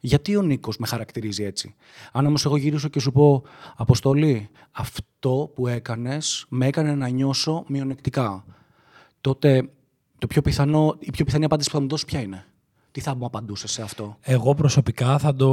Γιατί 0.00 0.36
ο 0.36 0.42
Νίκος 0.42 0.76
με 0.76 0.86
χαρακτηρίζει 0.86 1.44
έτσι; 1.44 1.74
Αν 2.12 2.26
όμως 2.26 2.44
εγώ 2.44 2.56
γυρίσω 2.56 2.88
και 2.88 3.00
σου 3.00 3.12
πω 3.12 3.42
«Αποστολή, 3.76 4.48
αυτό 4.70 5.52
που 5.54 5.66
έκανες 5.66 6.46
με 6.48 6.66
έκανε 6.66 6.94
να 6.94 7.08
νιώσω 7.08 7.64
μειονεκτικά», 7.68 8.44
τότε 9.20 9.70
το 10.20 10.26
πιο 10.26 10.42
πιθανό, 10.42 10.96
η 10.98 11.10
πιο 11.10 11.24
πιθανή 11.24 11.44
απάντηση 11.44 11.70
που 11.70 11.76
θα 11.76 11.82
μου 11.82 11.88
δώσει 11.88 12.04
ποια 12.04 12.20
είναι; 12.20 12.44
Τι 12.90 13.00
θα 13.00 13.14
μου 13.14 13.24
απαντούσε 13.24 13.68
σε 13.68 13.82
αυτό; 13.82 14.16
Εγώ 14.20 14.54
προσωπικά 14.54 15.18
θα 15.18 15.34
το, 15.34 15.50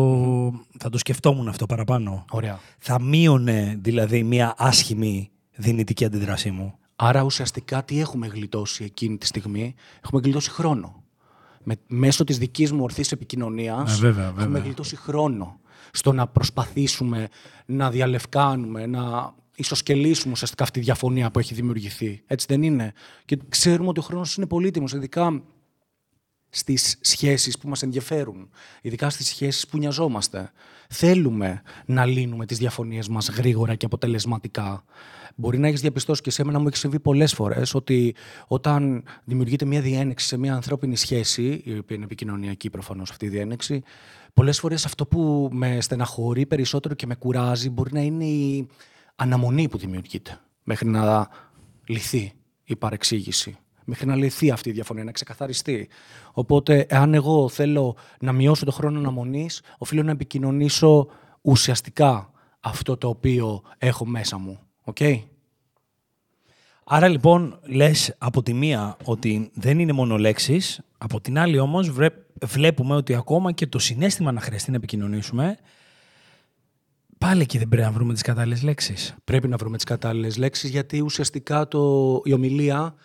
θα 0.80 0.90
το 0.90 0.98
σκεφτόμουν 0.98 1.48
αυτό 1.48 1.66
παραπάνω. 1.66 2.26
Ωραία. 2.32 2.60
Θα 2.78 3.02
μείωνε 3.02 3.78
δηλαδή 3.82 4.24
μια 4.24 4.54
άσχημη 4.58 5.32
δυνητική 5.56 6.06
αντίδρασή 6.06 6.52
μου. 6.52 6.74
Άρα 6.96 7.22
ουσιαστικά 7.22 7.84
τι 7.84 8.00
έχουμε 8.00 8.28
γλιτώσει 8.28 8.84
εκείνη 8.84 9.18
τη 9.18 9.26
στιγμή; 9.26 9.76
Έχουμε 10.06 10.22
γλιτώσει 10.24 10.50
χρόνο. 10.50 11.04
Με, 11.64 11.76
μέσω 11.88 12.24
της 12.24 12.38
δικής 12.38 12.72
μου 12.72 12.84
ορθής 12.84 13.12
επικοινωνίας 13.12 13.98
Ε, 13.98 14.02
βέβαια, 14.02 14.28
έχουμε 14.28 14.44
βέβαια. 14.44 14.62
γλιτώσει 14.62 14.96
χρόνο 14.96 15.60
στο 15.92 16.14
να 16.14 16.28
προσπαθήσουμε 16.28 17.28
να 17.66 17.90
διαλευκάνουμε, 17.90 18.86
να 18.86 19.34
ισοσκελίσουμε 19.58 20.34
ουσιαστικά 20.34 20.64
αυτή 20.64 20.80
τη 20.80 20.86
διαφωνία 20.86 21.32
που 21.32 21.40
έχει 21.40 21.54
δημιουργηθεί. 21.54 22.24
Έτσι 22.28 22.46
δεν 22.50 22.64
είναι; 22.64 22.94
Και 23.26 23.38
ξέρουμε 23.50 23.90
ότι 23.90 24.00
ο 24.00 24.04
χρόνος 24.04 24.36
είναι 24.36 24.48
πολύτιμος, 24.48 24.94
ειδικά 24.94 25.44
στις 26.50 26.98
σχέσεις 27.02 27.58
που 27.58 27.70
μας 27.70 27.82
ενδιαφέρουν, 27.82 28.50
ειδικά 28.82 29.10
στις 29.10 29.28
σχέσεις 29.28 29.68
που 29.68 29.78
νοιαζόμαστε. 29.78 30.52
Θέλουμε 30.90 31.62
να 31.86 32.06
λύνουμε 32.06 32.46
τις 32.46 32.58
διαφωνίες 32.58 33.08
μας 33.08 33.30
γρήγορα 33.30 33.76
και 33.76 33.86
αποτελεσματικά. 33.86 34.84
Μπορεί 35.36 35.58
να 35.58 35.68
έχεις 35.68 35.82
διαπιστώσει 35.82 36.22
και 36.22 36.32
σε 36.32 36.44
μένα 36.44 36.60
μου 36.60 36.68
έχεις 36.68 36.80
συμβεί 36.80 37.00
πολλές 37.00 37.34
φορές 37.34 37.74
ότι 37.74 38.16
όταν 38.48 39.04
δημιουργείται 39.24 39.66
μια 39.66 39.82
διένεξη 39.82 40.28
σε 40.28 40.38
μια 40.38 40.54
ανθρώπινη 40.54 40.96
σχέση, 40.96 41.62
η 41.66 41.78
οποία 41.78 41.96
είναι 41.96 42.06
επικοινωνιακή 42.06 42.70
προφανώς 42.70 43.10
αυτή 43.10 43.26
η 43.26 43.30
διένεξη, 43.30 43.84
πολλές 44.34 44.60
φορές 44.60 44.86
αυτό 44.86 45.06
που 45.06 45.50
με 45.52 45.82
στεναχωρεί 45.82 46.46
περισσότερο 46.46 46.94
και 46.94 47.06
με 47.06 47.16
κουράζει 47.16 47.70
μπορεί 47.70 47.94
να 47.94 48.02
είναι 48.02 48.26
η 48.26 48.68
αναμονή 49.20 49.70
που 49.70 49.78
δημιουργείται 49.78 50.40
μέχρι 50.64 50.88
να 50.88 51.30
λυθεί 51.86 52.34
η 52.64 52.76
παρεξήγηση 52.76 53.58
μέχρι 53.90 54.06
να 54.06 54.16
λυθεί 54.16 54.52
αυτή 54.52 54.70
η 54.70 54.72
διαφωνία, 54.72 55.04
να 55.04 55.12
ξεκαθαριστεί. 55.12 55.88
Οπότε, 56.32 56.86
αν 56.90 57.14
εγώ 57.14 57.50
θέλω 57.50 57.96
να 58.20 58.32
μειώσω 58.32 58.66
το 58.66 58.72
χρόνο 58.72 59.00
αναμονής, 59.00 59.62
οφείλω 59.78 60.04
να 60.04 60.12
επικοινωνήσω 60.12 61.08
ουσιαστικά 61.42 62.32
αυτό 62.60 62.98
το 62.98 63.08
οποίο 63.08 63.62
έχω 63.78 64.06
μέσα 64.06 64.38
μου. 64.38 64.60
Okay? 64.84 65.20
Άρα 66.84 67.08
λοιπόν 67.08 67.60
λες 67.64 68.16
από 68.18 68.44
τη 68.44 68.54
μία 68.54 68.98
ότι 69.04 69.52
δεν 69.54 69.80
είναι 69.80 69.92
μόνο 69.92 70.18
λέξεις, 70.18 70.82
από 70.98 71.22
την 71.22 71.38
άλλη 71.38 71.60
όμως 71.60 71.92
βλέπουμε 72.44 72.96
ότι 72.96 73.16
ακόμα 73.16 73.52
και 73.52 73.68
το 73.68 73.80
συνέστημα 73.80 74.32
να 74.32 74.42
χρειαστεί 74.42 74.70
να 74.70 74.78
επικοινωνήσουμε, 74.78 75.58
πάλι 77.18 77.42
εκεί 77.42 77.58
δεν 77.58 77.68
πρέπει 77.68 77.86
να 77.86 77.92
βρούμε 77.92 78.14
τις 78.14 78.22
κατάλληλες 78.22 78.64
λέξεις. 78.64 79.16
Πρέπει 79.24 79.48
να 79.48 79.58
βρούμε 79.58 79.76
τις 79.76 79.86
κατάλληλες 79.86 80.38
λέξεις 80.38 80.70
γιατί 80.70 81.02
ουσιαστικά 81.02 81.68
το, 81.68 82.22
η 82.24 82.34
ομιλία 82.34 82.96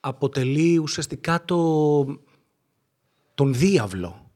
αποτελεί 0.00 0.78
ουσιαστικά 0.78 1.44
το, 1.44 2.04
τον 3.34 3.54
διάβλο 3.54 4.30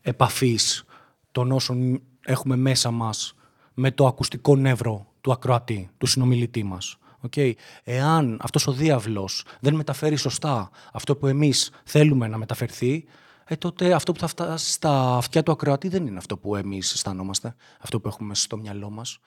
επαφής 0.00 0.84
των 1.32 1.52
όσων 1.52 2.02
έχουμε 2.24 2.56
μέσα 2.56 2.90
μας 2.90 3.34
με 3.74 3.90
το 3.90 4.06
ακουστικό 4.06 4.56
νεύρο 4.56 5.12
του 5.20 5.32
ακροατή, 5.32 5.90
του 5.98 6.06
συνομιλητή 6.06 6.62
μας. 6.62 6.96
Okay. 7.30 7.52
Εάν 7.84 8.38
αυτός 8.42 8.66
ο 8.66 8.72
διάβλος 8.72 9.44
δεν 9.60 9.74
μεταφέρει 9.74 10.16
σωστά 10.16 10.70
αυτό 10.92 11.16
που 11.16 11.26
εμείς 11.26 11.70
θέλουμε 11.84 12.28
να 12.28 12.38
μεταφερθεί, 12.38 13.04
ε, 13.50 13.56
τότε 13.56 13.92
αυτό 13.92 14.12
που 14.12 14.18
θα 14.18 14.26
φτάσει 14.26 14.72
στα 14.72 15.16
αυτιά 15.16 15.42
του 15.42 15.52
ακροατή 15.52 15.88
δεν 15.88 16.06
είναι 16.06 16.18
αυτό 16.18 16.36
που 16.36 16.56
εμείς 16.56 16.92
αισθανόμαστε, 16.92 17.54
αυτό 17.80 18.00
που 18.00 18.08
έχουμε 18.08 18.34
στο 18.34 18.56
μυαλό 18.56 18.90
μας. 18.90 19.18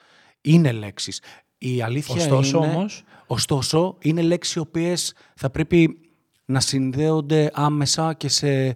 Είναι 0.42 0.72
λέξεις. 0.72 1.22
Η 1.58 1.82
αλήθεια 1.82 2.16
ωστόσο, 2.16 2.58
είναι... 2.58 2.68
Όμως... 2.68 3.04
Ωστόσο, 3.28 3.98
είναι 4.00 4.22
λέξεις 4.22 4.54
οι 4.54 4.60
οποίες 4.60 5.14
θα 5.36 5.50
πρέπει 5.50 6.00
να 6.46 6.60
συνδέονται 6.60 7.52
άμεσα 7.54 8.14
και 8.14 8.28
σε 8.28 8.76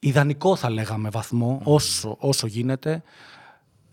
ιδανικό 0.00 0.56
θα 0.56 0.70
λέγαμε 0.70 1.08
βαθμό, 1.08 1.60
όσο, 1.64 2.16
όσο 2.20 2.46
γίνεται, 2.46 3.02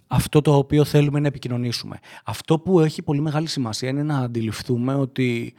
αυτό 0.08 0.42
το 0.42 0.56
οποίο 0.56 0.86
θέλουμε 0.86 1.20
να 1.20 1.28
επικοινωνήσουμε. 1.28 2.00
Αυτό 2.24 2.60
που 2.60 2.80
έχει 2.80 3.02
πολύ 3.02 3.22
μεγάλη 3.22 3.48
σημασία 3.48 3.90
είναι 3.90 4.04
να 4.04 4.18
αντιληφθούμε 4.18 4.94
ότι 4.94 5.54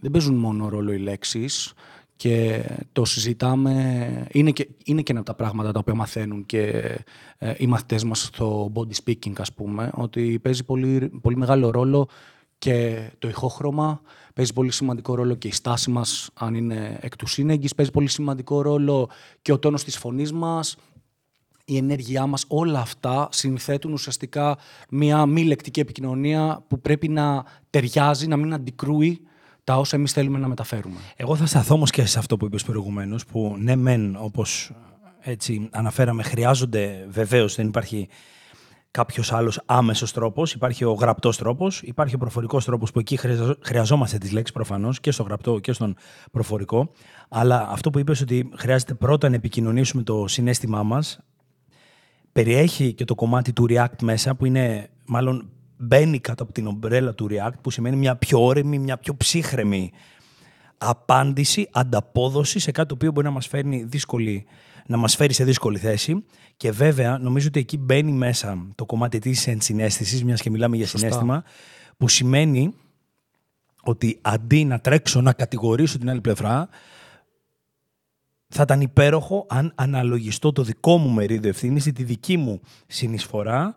δεν 0.00 0.10
παίζουν 0.10 0.34
μόνο 0.34 0.68
ρόλο 0.68 0.92
οι 0.92 0.98
λέξεις 0.98 1.72
και 2.16 2.64
το 2.92 3.04
συζητάμε, 3.04 4.26
είναι 4.32 4.50
και, 4.50 4.68
είναι 4.84 5.02
και 5.02 5.12
ένα 5.12 5.20
από 5.20 5.30
τα 5.30 5.36
πράγματα 5.36 5.72
τα 5.72 5.78
οποία 5.78 5.94
μαθαίνουν 5.94 6.46
και 6.46 6.68
ε, 7.38 7.54
οι 7.56 7.66
μαθητές 7.66 8.04
μας 8.04 8.20
στο 8.22 8.72
body 8.74 9.04
speaking 9.04 9.32
ας 9.38 9.52
πούμε, 9.52 9.90
ότι 9.94 10.38
παίζει 10.42 10.64
πολύ, 10.64 11.10
πολύ 11.22 11.36
μεγάλο 11.36 11.70
ρόλο 11.70 12.08
και 12.58 13.08
το 13.18 13.28
ηχόχρωμα, 13.28 14.00
παίζει 14.34 14.52
πολύ 14.52 14.72
σημαντικό 14.72 15.14
ρόλο 15.14 15.34
και 15.34 15.48
η 15.48 15.52
στάση 15.52 15.90
μας 15.90 16.30
αν 16.34 16.54
είναι 16.54 16.98
εκ 17.00 17.16
του 17.16 17.26
σύνεγγυς, 17.26 17.74
παίζει 17.74 17.90
πολύ 17.90 18.08
σημαντικό 18.08 18.62
ρόλο 18.62 19.10
και 19.42 19.52
ο 19.52 19.58
τόνος 19.58 19.84
της 19.84 19.96
φωνής 19.96 20.32
μας, 20.32 20.76
η 21.64 21.76
ενέργειά 21.76 22.26
μας, 22.26 22.44
όλα 22.48 22.80
αυτά 22.80 23.28
συνθέτουν 23.30 23.92
ουσιαστικά 23.92 24.58
μια 24.90 25.26
μη 25.26 25.44
λεκτική 25.44 25.80
επικοινωνία 25.80 26.64
που 26.68 26.80
πρέπει 26.80 27.08
να 27.08 27.44
ταιριάζει, 27.70 28.26
να 28.26 28.36
μην 28.36 28.54
αντικρούει 28.54 29.20
τα 29.66 29.78
όσα 29.78 29.96
εμείς 29.96 30.12
θέλουμε 30.12 30.38
να 30.38 30.48
μεταφέρουμε. 30.48 30.96
Εγώ 31.16 31.36
θα 31.36 31.46
σταθώ 31.46 31.74
όμως 31.74 31.90
και 31.90 32.04
σε 32.06 32.18
αυτό 32.18 32.36
που 32.36 32.44
είπες 32.44 32.62
προηγουμένως, 32.62 33.26
που 33.26 33.56
ναι 33.58 33.76
μεν 33.76 34.16
όπως 34.18 34.72
έτσι 35.20 35.68
αναφέραμε 35.72 36.22
χρειάζονται 36.22 37.06
βεβαίως, 37.10 37.54
δεν 37.54 37.66
υπάρχει 37.66 38.08
κάποιος 38.90 39.32
άλλος 39.32 39.60
άμεσος 39.66 40.12
τρόπος. 40.12 40.52
Υπάρχει 40.52 40.84
ο 40.84 40.92
γραπτός 40.92 41.36
τρόπος, 41.36 41.82
υπάρχει 41.82 42.14
ο 42.14 42.18
προφορικός 42.18 42.64
τρόπος 42.64 42.92
που 42.92 42.98
εκεί 42.98 43.18
χρειαζόμαστε 43.60 44.18
τις 44.18 44.32
λέξεις 44.32 44.54
προφανώς 44.54 45.00
και 45.00 45.10
στο 45.10 45.22
γραπτό 45.22 45.58
και 45.58 45.72
στον 45.72 45.94
προφορικό. 46.32 46.90
Αλλά 47.28 47.68
αυτό 47.70 47.90
που 47.90 47.98
είπες 47.98 48.20
ότι 48.20 48.50
χρειάζεται 48.56 48.94
πρώτα 48.94 49.28
να 49.28 49.34
επικοινωνήσουμε 49.34 50.02
το 50.02 50.26
συνέστημά 50.26 50.82
μας, 50.82 51.20
περιέχει 52.32 52.94
και 52.94 53.04
το 53.04 53.14
κομμάτι 53.14 53.52
του 53.52 53.66
React 53.68 54.02
μέσα, 54.02 54.34
που 54.34 54.44
είναι 54.44 54.90
μάλλον 55.04 55.50
μπαίνει 55.76 56.18
κάτω 56.18 56.42
από 56.42 56.52
την 56.52 56.66
ομπρέλα 56.66 57.14
του 57.14 57.28
React, 57.30 57.54
που 57.60 57.70
σημαίνει 57.70 57.96
μια 57.96 58.16
πιο 58.16 58.44
όρεμη, 58.44 58.78
μια 58.78 58.98
πιο 58.98 59.16
ψύχρεμη 59.16 59.92
απάντηση, 60.78 61.68
ανταπόδοση 61.72 62.58
σε 62.58 62.70
κάτι 62.70 62.88
το 62.88 62.94
οποίο 62.94 63.10
μπορεί 63.10 63.26
να 63.26 63.32
μας 63.32 63.46
φέρνει 63.46 63.82
δύσκολη 63.82 64.46
να 64.86 64.96
μας 64.96 65.16
φέρει 65.16 65.32
σε 65.32 65.44
δύσκολη 65.44 65.78
θέση. 65.78 66.24
Και 66.56 66.70
βέβαια, 66.70 67.18
νομίζω 67.18 67.46
ότι 67.48 67.60
εκεί 67.60 67.78
μπαίνει 67.78 68.12
μέσα 68.12 68.66
το 68.74 68.86
κομμάτι 68.86 69.18
της 69.18 69.46
ενσυναίσθησης, 69.46 70.24
μιας 70.24 70.40
και 70.40 70.50
μιλάμε 70.50 70.76
για 70.76 70.86
συνέστημα, 70.86 71.44
που 71.96 72.08
σημαίνει 72.08 72.74
ότι 73.82 74.18
αντί 74.22 74.64
να 74.64 74.80
τρέξω 74.80 75.20
να 75.20 75.32
κατηγορήσω 75.32 75.98
την 75.98 76.10
άλλη 76.10 76.20
πλευρά, 76.20 76.68
θα 78.48 78.62
ήταν 78.62 78.80
υπέροχο 78.80 79.46
αν 79.48 79.72
αναλογιστώ 79.74 80.52
το 80.52 80.62
δικό 80.62 80.98
μου 80.98 81.10
μερίδιο 81.10 81.48
ευθύνης 81.48 81.86
ή 81.86 81.92
τη 81.92 82.02
δική 82.02 82.36
μου 82.36 82.60
συνεισφορά 82.86 83.74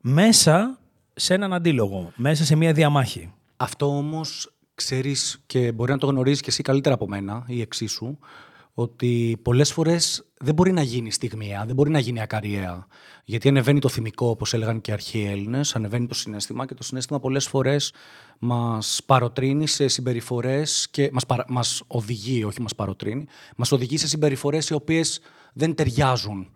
μέσα 0.00 0.78
σε 1.14 1.34
έναν 1.34 1.52
αντίλογο, 1.52 2.12
μέσα 2.16 2.44
σε 2.44 2.56
μια 2.56 2.72
διαμάχη. 2.72 3.32
Αυτό 3.56 3.96
όμως 3.96 4.54
ξέρεις 4.74 5.42
και 5.46 5.72
μπορεί 5.72 5.92
να 5.92 5.98
το 5.98 6.06
γνωρίζεις 6.06 6.40
και 6.40 6.50
εσύ 6.50 6.62
καλύτερα 6.62 6.94
από 6.94 7.08
μένα 7.08 7.44
ή 7.46 7.60
εξίσου, 7.60 8.18
ότι 8.74 9.38
πολλές 9.42 9.72
φορές 9.72 10.24
δεν 10.38 10.54
μπορεί 10.54 10.72
να 10.72 10.82
γίνει 10.82 11.10
στιγμιαία, 11.10 11.64
δεν 11.66 11.74
μπορεί 11.74 11.90
να 11.90 11.98
γίνει 11.98 12.20
ακαριέα. 12.20 12.86
Γιατί 13.24 13.48
ανεβαίνει 13.48 13.78
το 13.78 13.88
θυμικό, 13.88 14.26
όπως 14.26 14.54
έλεγαν 14.54 14.80
και 14.80 14.90
οι 14.90 14.94
αρχαίοι 14.94 15.26
Έλληνες, 15.26 15.74
ανεβαίνει 15.74 16.06
το 16.06 16.14
συνέστημα 16.14 16.66
και 16.66 16.74
το 16.74 16.82
συνέστημα 16.82 17.20
πολλές 17.20 17.46
φορές 17.46 17.92
μας 18.38 19.00
παροτρύνει 19.06 19.66
σε 19.66 19.88
συμπεριφορές 19.88 20.88
και 20.90 21.10
μας, 21.12 21.24
μας 21.48 21.82
οδηγεί, 21.86 22.44
όχι 22.44 22.60
μας 22.60 22.74
παροτρύνει, 22.74 23.26
μας 23.56 23.72
οδηγεί 23.72 23.96
σε 23.96 24.08
συμπεριφορές 24.08 24.68
οι 24.68 24.74
οποίες 24.74 25.20
δεν 25.52 25.74
ταιριάζουν 25.74 26.52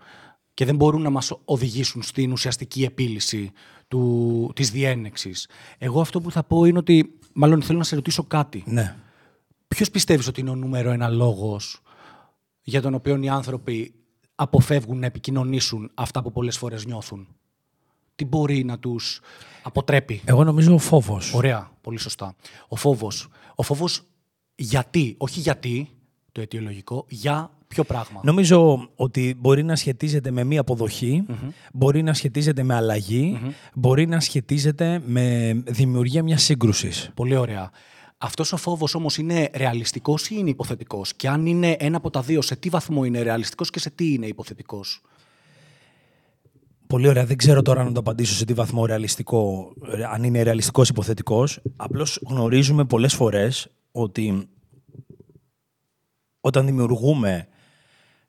και 0.54 0.64
δεν 0.64 0.76
μπορούν 0.76 1.02
να 1.02 1.10
μας 1.10 1.32
οδηγήσουν 1.44 2.02
στην 2.02 2.32
ουσιαστική 2.32 2.82
επίλυση 2.82 3.52
του, 3.88 4.52
της 4.54 4.70
διένεξης. 4.70 5.48
Εγώ 5.78 6.00
αυτό 6.00 6.20
που 6.20 6.30
θα 6.30 6.42
πω 6.42 6.64
είναι 6.64 6.78
ότι, 6.78 7.18
μάλλον 7.32 7.62
θέλω 7.62 7.78
να 7.78 7.84
σε 7.84 7.94
ρωτήσω 7.94 8.22
κάτι. 8.22 8.64
Ναι. 8.66 8.96
Ποιος 9.68 9.90
πιστεύεις 9.90 10.26
ότι 10.26 10.40
είναι 10.40 10.50
ο 10.50 10.54
νούμερο 10.54 10.90
ένα 10.90 11.08
λόγος 11.08 11.80
για 12.62 12.82
τον 12.82 12.94
οποίο 12.94 13.22
οι 13.22 13.28
άνθρωποι 13.28 13.94
αποφεύγουν 14.34 14.98
να 14.98 15.06
επικοινωνήσουν 15.06 15.90
αυτά 15.94 16.22
που 16.22 16.32
πολλές 16.32 16.58
φορές 16.58 16.84
νιώθουν; 16.84 17.28
Τι 18.14 18.24
μπορεί 18.24 18.64
να 18.64 18.78
τους 18.78 19.20
αποτρέπει; 19.62 20.22
Εγώ 20.24 20.44
νομίζω 20.44 20.74
ο 20.74 20.78
φόβος. 20.78 21.34
Ωραία, 21.34 21.70
πολύ 21.80 21.98
σωστά. 21.98 22.34
Ο 22.68 22.76
φόβος. 22.76 23.28
Ο 23.54 23.62
φόβος 23.62 24.02
γιατί, 24.54 25.14
όχι 25.18 25.40
γιατί, 25.40 25.88
το 26.32 26.40
αιτιολογικό, 26.40 27.04
για 27.08 27.50
ποιο 27.68 27.84
πράγμα; 27.84 28.20
Νομίζω 28.24 28.88
ότι 28.94 29.34
μπορεί 29.38 29.62
να 29.62 29.76
σχετίζεται 29.76 30.30
με 30.30 30.44
μία 30.44 30.64
μπορεί 31.72 32.02
να 32.02 32.14
σχετίζεται 32.14 32.62
με 32.62 32.74
αλλαγη 32.74 33.38
μπορεί 33.74 34.06
να 34.06 34.20
σχετίζεται 34.20 35.02
με 35.06 35.52
δημιουργία 35.66 36.22
μιας 36.22 36.42
σύγκρουσης. 36.42 37.10
Πολύ 37.14 37.36
ωραία. 37.36 37.70
Αυτός 38.18 38.52
ο 38.52 38.56
φόβος 38.56 38.94
όμως 38.94 39.18
είναι 39.18 39.50
ρεαλιστικός 39.54 40.28
ή 40.30 40.34
είναι 40.38 40.50
υποθετικός; 40.50 41.14
Και 41.14 41.28
αν 41.28 41.46
είναι 41.46 41.76
ένα 41.78 41.96
από 41.96 42.10
τα 42.10 42.20
δύο, 42.22 42.42
σε 42.42 42.56
τι 42.56 42.68
βαθμό 42.68 43.04
είναι 43.04 43.22
ρεαλιστικός 43.22 43.70
και 43.70 43.78
σε 43.78 43.90
τι 43.90 44.12
είναι 44.12 44.26
υποθετικός; 44.26 45.02
Πολύ 46.86 47.08
ωραία. 47.08 47.26
Δεν 47.26 47.36
ξέρω 47.36 47.62
τώρα 47.62 47.84
να 47.84 47.92
το 47.92 48.00
απαντήσω 48.00 48.34
σε 48.34 48.44
τι 48.44 48.54
βαθμό 48.54 48.86
ρεαλιστικό, 48.86 49.72
αν 50.12 50.24
είναι 50.24 50.42
ρεαλιστικός 50.42 50.88
ή 50.88 50.90
υποθετικός. 50.92 51.60
Απλώς 51.76 52.20
γνωρίζουμε 52.28 52.84
πολλές 52.84 53.14
φορές 53.14 53.68
ότι 53.92 54.48
όταν 56.40 56.66
δημιουργούμε 56.66 57.48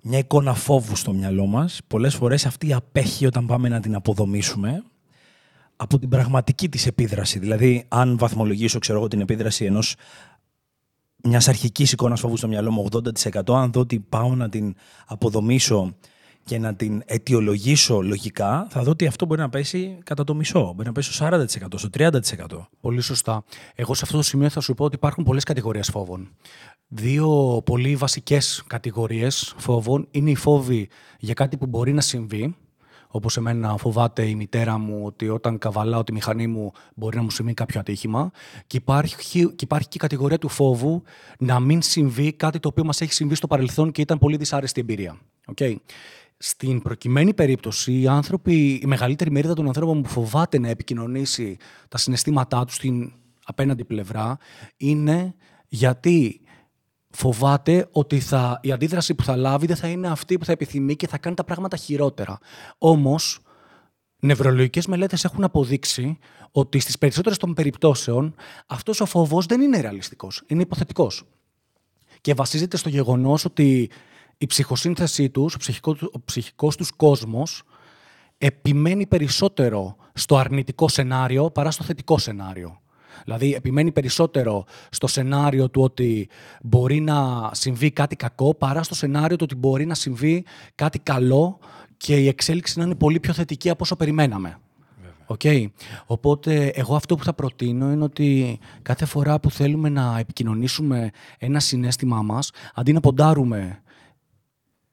μια 0.01 0.17
εικόνα 0.17 0.53
φόβου 0.53 0.95
στο 0.95 1.13
μυαλό 1.13 1.45
μας, 1.45 1.79
πολλές 1.87 2.15
φορές 2.15 2.45
αυτή 2.45 2.73
απέχει 2.73 3.25
όταν 3.25 3.45
πάμε 3.45 3.69
να 3.69 3.79
την 3.79 3.95
αποδομήσουμε 3.95 4.83
από 5.75 5.99
την 5.99 6.09
πραγματική 6.09 6.69
της 6.69 6.87
επίδραση. 6.87 7.39
Δηλαδή, 7.39 7.85
αν 7.87 8.17
βαθμολογήσω 8.17 8.79
ξέρω 8.79 8.97
εγώ, 8.97 9.07
την 9.07 9.21
επίδραση 9.21 9.65
ενός 9.65 9.95
μιας 11.23 11.47
αρχικής 11.47 11.91
εικόνας 11.91 12.19
φόβου 12.19 12.37
στο 12.37 12.47
μυαλό 12.47 12.71
μου 12.71 12.87
80%, 12.91 13.53
αν 13.53 13.71
δω 13.71 13.79
ότι 13.79 13.99
πάω 13.99 14.35
να 14.35 14.49
την 14.49 14.75
αποδομήσω 15.05 15.95
και 16.43 16.59
να 16.59 16.75
την 16.75 17.01
αιτιολογήσω 17.05 18.01
λογικά, 18.01 18.67
θα 18.69 18.83
δω 18.83 18.91
ότι 18.91 19.07
αυτό 19.07 19.25
μπορεί 19.25 19.41
να 19.41 19.49
πέσει 19.49 19.97
κατά 20.03 20.23
το 20.23 20.35
μισό. 20.35 20.73
Μπορεί 20.75 20.87
να 20.87 20.91
πέσει 20.91 21.13
στο 21.13 21.25
40%, 21.25 21.45
στο 21.75 21.89
30%. 21.93 22.09
Πολύ 22.81 23.01
σωστά. 23.01 23.43
Εγώ 23.75 23.93
σε 23.93 24.01
αυτό 24.03 24.17
το 24.17 24.23
σημείο 24.23 24.49
θα 24.49 24.59
σου 24.59 24.73
πω 24.73 24.85
ότι 24.85 24.95
υπάρχουν 24.95 25.23
πολλές 25.23 25.43
κατηγορίες 25.43 25.89
φόβων. 25.89 26.35
Δύο 26.91 27.61
πολύ 27.65 27.95
βασικές 27.95 28.63
κατηγορίες 28.67 29.53
φόβων 29.57 30.07
είναι 30.11 30.29
οι 30.29 30.35
φόβοι 30.35 30.89
για 31.19 31.33
κάτι 31.33 31.57
που 31.57 31.65
μπορεί 31.65 31.93
να 31.93 32.01
συμβεί, 32.01 32.55
όπως 33.07 33.37
εμένα 33.37 33.77
φοβάται 33.77 34.25
η 34.25 34.35
μητέρα 34.35 34.77
μου 34.77 35.01
ότι 35.05 35.29
όταν 35.29 35.57
καβαλάω 35.57 36.03
τη 36.03 36.13
μηχανή 36.13 36.47
μου 36.47 36.71
μπορεί 36.95 37.15
να 37.15 37.23
μου 37.23 37.29
συμβεί 37.29 37.53
κάποιο 37.53 37.79
ατύχημα. 37.79 38.31
Και 38.67 38.77
υπάρχει, 38.77 39.45
και 39.45 39.63
υπάρχει 39.63 39.87
και 39.87 39.97
η 39.97 39.99
κατηγορία 39.99 40.37
του 40.37 40.49
φόβου 40.49 41.03
να 41.39 41.59
μην 41.59 41.81
συμβεί 41.81 42.33
κάτι 42.33 42.59
το 42.59 42.67
οποίο 42.67 42.83
μας 42.83 43.01
έχει 43.01 43.13
συμβεί 43.13 43.35
στο 43.35 43.47
παρελθόν 43.47 43.91
και 43.91 44.01
ήταν 44.01 44.17
πολύ 44.17 44.37
δυσάρεστη 44.37 44.81
εμπειρία. 44.81 45.17
Okay. 45.55 45.75
Στην 46.37 46.81
προκειμένη 46.81 47.33
περίπτωση, 47.33 47.99
οι 47.99 48.07
άνθρωποι, 48.07 48.79
η 48.83 48.85
μεγαλύτερη 48.85 49.31
μερίδα 49.31 49.53
των 49.53 49.67
ανθρώπων 49.67 50.01
που 50.01 50.09
φοβάται 50.09 50.59
να 50.59 50.69
επικοινωνήσει 50.69 51.57
τα 51.87 51.97
συναισθήματά 51.97 52.65
τους 52.65 52.75
στην 52.75 53.11
απέναντι 53.45 53.85
πλευρά 53.85 54.37
είναι 54.77 55.35
γιατί 55.67 56.41
φοβάται 57.09 57.87
ότι 57.91 58.19
θα, 58.19 58.59
η 58.61 58.71
αντίδραση 58.71 59.15
που 59.15 59.23
θα 59.23 59.35
λάβει 59.35 59.65
δεν 59.65 59.75
θα 59.75 59.87
είναι 59.87 60.07
αυτή 60.07 60.37
που 60.37 60.45
θα 60.45 60.51
επιθυμεί 60.51 60.95
και 60.95 61.07
θα 61.07 61.17
κάνει 61.17 61.35
τα 61.35 61.43
πράγματα 61.43 61.77
χειρότερα. 61.77 62.37
Όμως, 62.77 63.39
νευρολογικές 64.19 64.87
μελέτες 64.87 65.23
έχουν 65.23 65.43
αποδείξει 65.43 66.17
ότι 66.51 66.79
στις 66.79 66.97
περισσότερες 66.97 67.37
των 67.37 67.53
περιπτώσεων 67.53 68.35
αυτός 68.67 68.99
ο 69.01 69.05
φόβος 69.05 69.45
δεν 69.45 69.61
είναι 69.61 69.79
ρεαλιστικός, 69.79 70.43
είναι 70.47 70.61
υποθετικός. 70.61 71.23
Και 72.21 72.33
βασίζεται 72.33 72.77
στο 72.77 72.89
γεγονός 72.89 73.45
ότι 73.45 73.89
η 74.37 74.45
ψυχοσύνθεσή 74.45 75.29
τους, 75.29 75.55
ο, 75.55 75.57
ψυχικό, 75.57 75.95
ο 76.11 76.21
ψυχικός 76.25 76.75
τους 76.75 76.91
κόσμος 76.91 77.63
επιμένει 78.37 79.07
περισσότερο 79.07 79.95
στο 80.13 80.37
αρνητικό 80.37 80.87
σενάριο 80.87 81.51
παρά 81.51 81.71
στο 81.71 81.83
θετικό 81.83 82.17
σενάριο. 82.17 82.81
Δηλαδή 83.23 83.53
επιμένει 83.53 83.91
περισσότερο 83.91 84.65
στο 84.89 85.07
σενάριο 85.07 85.69
του 85.69 85.81
ότι 85.81 86.29
μπορεί 86.61 86.99
να 86.99 87.49
συμβεί 87.53 87.91
κάτι 87.91 88.15
κακό 88.15 88.53
παρά 88.53 88.83
στο 88.83 88.95
σενάριο 88.95 89.35
του 89.35 89.43
ότι 89.43 89.55
μπορεί 89.55 89.85
να 89.85 89.93
συμβεί 89.93 90.45
κάτι 90.75 90.99
καλό 90.99 91.59
και 91.97 92.17
η 92.17 92.27
εξέλιξη 92.27 92.79
να 92.79 92.85
είναι 92.85 92.95
πολύ 92.95 93.19
πιο 93.19 93.33
θετική 93.33 93.69
από 93.69 93.83
όσο 93.83 93.95
περιμέναμε. 93.95 94.59
Okay. 95.37 95.65
Οπότε 96.05 96.67
εγώ 96.67 96.95
αυτό 96.95 97.15
που 97.15 97.23
θα 97.23 97.33
προτείνω 97.33 97.91
είναι 97.91 98.03
ότι 98.03 98.59
κάθε 98.81 99.05
φορά 99.05 99.39
που 99.39 99.51
θέλουμε 99.51 99.89
να 99.89 100.19
επικοινωνήσουμε 100.19 101.09
ένα 101.37 101.59
συνέστημά 101.59 102.21
μας, 102.21 102.51
αντί 102.73 102.93
να 102.93 102.99
ποντάρουμε 102.99 103.81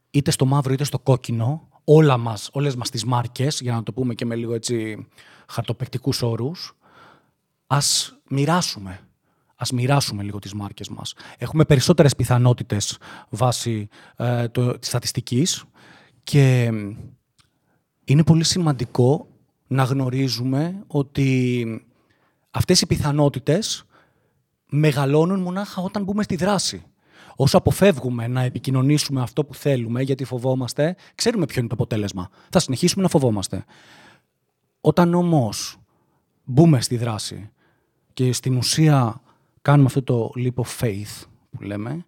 είτε 0.09 0.31
στο 0.31 0.45
μαύρο 0.45 0.73
είτε 0.73 0.83
στο 0.83 0.99
κόκκινο, 0.99 1.67
όλα 1.83 2.17
μας, 2.17 2.49
όλες 2.53 2.75
μας 2.75 2.89
τις 2.89 3.05
μάρκες, 3.05 3.59
για 3.61 3.73
να 3.73 3.83
το 3.83 3.93
πούμε 3.93 4.13
και 4.13 4.25
με 4.25 4.35
λίγο 4.35 4.53
έτσι 4.53 5.07
χαρτοπεκτικούς 5.47 6.21
όρους, 6.21 6.77
ας 7.67 8.17
μοιράσουμε. 8.29 8.99
Ας 9.55 9.71
μοιράσουμε 9.71 10.23
λίγο 10.23 10.39
τις 10.39 10.53
μάρκες 10.53 10.89
μας. 10.89 11.13
Έχουμε 11.37 11.65
περισσότερες 11.65 12.15
πιθανότητες 12.15 12.97
βάσει 13.29 13.87
ε, 14.15 14.47
το, 14.47 14.79
της 14.79 14.87
στατιστικής 14.87 15.63
και 16.23 16.71
είναι 18.03 18.23
πολύ 18.23 18.43
σημαντικό 18.43 19.27
να 19.67 19.83
γνωρίζουμε 19.83 20.83
ότι 20.87 21.65
αυτές 22.51 22.81
οι 22.81 22.85
πιθανότητες 22.85 23.85
μεγαλώνουν 24.69 25.39
μονάχα 25.39 25.81
όταν 25.81 26.03
μπούμε 26.03 26.23
στη 26.23 26.35
δράση. 26.35 26.83
Όσο 27.35 27.57
αποφεύγουμε 27.57 28.27
να 28.27 28.41
επικοινωνήσουμε 28.41 29.21
αυτό 29.21 29.45
που 29.45 29.53
θέλουμε, 29.53 30.01
γιατί 30.01 30.23
φοβόμαστε, 30.23 30.95
ξέρουμε 31.15 31.45
ποιο 31.45 31.59
είναι 31.59 31.69
το 31.69 31.75
αποτέλεσμα. 31.75 32.29
Θα 32.49 32.59
συνεχίσουμε 32.59 33.03
να 33.03 33.09
φοβόμαστε. 33.09 33.65
Όταν 34.81 35.13
όμως 35.13 35.77
μπούμε 36.43 36.81
στη 36.81 36.97
δράση 36.97 37.51
και 38.17 38.33
στην 38.33 38.57
ουσία 38.57 39.21
κάνουμε 39.61 39.85
αυτό 39.87 40.03
το 40.03 40.31
leap 40.35 40.53
of 40.53 40.79
faith 40.79 41.25
που 41.49 41.61
λέμε, 41.61 42.05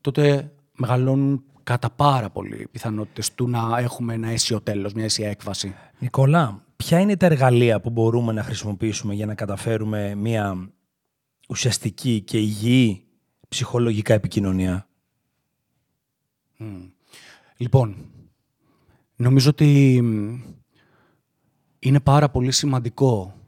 τότε 0.00 0.52
μεγαλώνουν 0.76 1.44
κατά 1.62 1.90
πάρα 1.90 2.30
πολύ 2.30 2.68
πιθανότητες 2.70 3.34
του 3.34 3.48
να 3.48 3.78
έχουμε 3.78 4.14
ένα 4.14 4.28
αίσιο 4.28 4.60
τέλος, 4.60 4.92
μια 4.92 5.04
αίσια 5.04 5.28
έκβαση. 5.28 5.74
Νικόλα, 5.98 6.64
ποια 6.76 7.00
είναι 7.00 7.16
τα 7.16 7.26
εργαλεία 7.26 7.80
που 7.80 7.90
μπορούμε 7.90 8.32
να 8.32 8.42
χρησιμοποιήσουμε 8.42 9.14
για 9.14 9.26
να 9.26 9.34
καταφέρουμε 9.34 10.14
μια 10.14 10.70
ουσιαστική 11.48 12.20
και 12.20 12.38
υγιή 12.38 13.04
ψυχολογικά 13.48 14.14
επικοινωνία; 14.14 14.88
Λοιπόν, 17.56 17.96
νομίζω 19.16 19.50
ότι 19.50 19.94
είναι 21.78 22.00
πάρα 22.00 22.30
πολύ 22.30 22.52
σημαντικό 22.52 23.39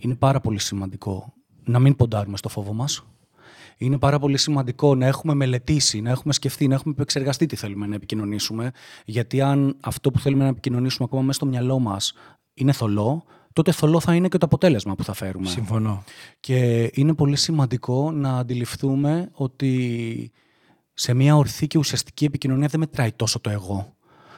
είναι 0.00 0.14
πάρα 0.14 0.40
πολύ 0.40 0.58
σημαντικό 0.58 1.32
να 1.64 1.78
μην 1.78 1.96
ποντάρουμε 1.96 2.36
στο 2.36 2.48
φόβο 2.48 2.72
μας. 2.72 3.04
Είναι 3.76 3.98
πάρα 3.98 4.18
πολύ 4.18 4.36
σημαντικό 4.36 4.94
να 4.94 5.06
έχουμε 5.06 5.34
μελετήσει, 5.34 6.00
να 6.00 6.10
έχουμε 6.10 6.32
σκεφτεί, 6.32 6.68
να 6.68 6.74
έχουμε 6.74 6.94
επεξεργαστεί 6.96 7.46
τι 7.46 7.56
θέλουμε 7.56 7.86
να 7.86 7.94
επικοινωνήσουμε. 7.94 8.70
Γιατί 9.04 9.40
αν 9.40 9.76
αυτό 9.80 10.10
που 10.10 10.18
θέλουμε 10.18 10.42
να 10.42 10.48
επικοινωνήσουμε 10.48 11.04
ακόμα 11.04 11.22
μέσα 11.22 11.32
στο 11.32 11.46
μυαλό 11.46 11.78
μας 11.78 12.12
είναι 12.54 12.72
θολό, 12.72 13.24
τότε 13.52 13.72
θολό 13.72 14.00
θα 14.00 14.14
είναι 14.14 14.28
και 14.28 14.38
το 14.38 14.46
αποτέλεσμα 14.46 14.94
που 14.94 15.04
θα 15.04 15.12
φέρουμε. 15.12 15.48
Συμφωνώ. 15.48 16.04
Και 16.40 16.90
είναι 16.94 17.14
πολύ 17.14 17.36
σημαντικό 17.36 18.10
να 18.10 18.38
αντιληφθούμε 18.38 19.28
ότι 19.32 20.32
σε 20.94 21.14
μια 21.14 21.36
ορθή 21.36 21.66
και 21.66 21.78
ουσιαστική 21.78 22.24
επικοινωνία 22.24 22.68
δεν 22.68 22.80
μετράει 22.80 23.12
τόσο 23.12 23.40
το 23.40 23.50
εγώ. 23.50 23.94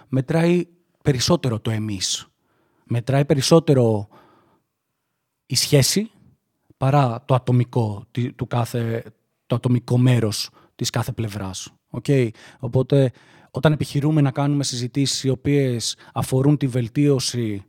Μετράει 0.08 0.66
περισσότερο 1.02 1.60
το 1.60 1.70
εμείς. 1.70 2.26
Μετράει 2.84 3.24
περισσότερο 3.24 4.08
η 5.52 5.54
σχέση 5.54 6.10
παρά 6.76 7.22
το 7.24 7.34
ατομικό, 7.34 8.04
του 8.36 8.46
κάθε, 8.46 9.04
το 9.46 9.54
ατομικό 9.54 9.98
μέρος 9.98 10.50
της 10.74 10.90
κάθε 10.90 11.12
πλευράς. 11.12 11.72
Okay. 11.90 12.28
Οπότε 12.58 13.12
όταν 13.50 13.72
επιχειρούμε 13.72 14.20
να 14.20 14.30
κάνουμε 14.30 14.64
συζητήσεις 14.64 15.24
οι 15.24 15.28
οποίες 15.28 15.96
αφορούν 16.12 16.56
τη 16.56 16.66
βελτίωση 16.66 17.64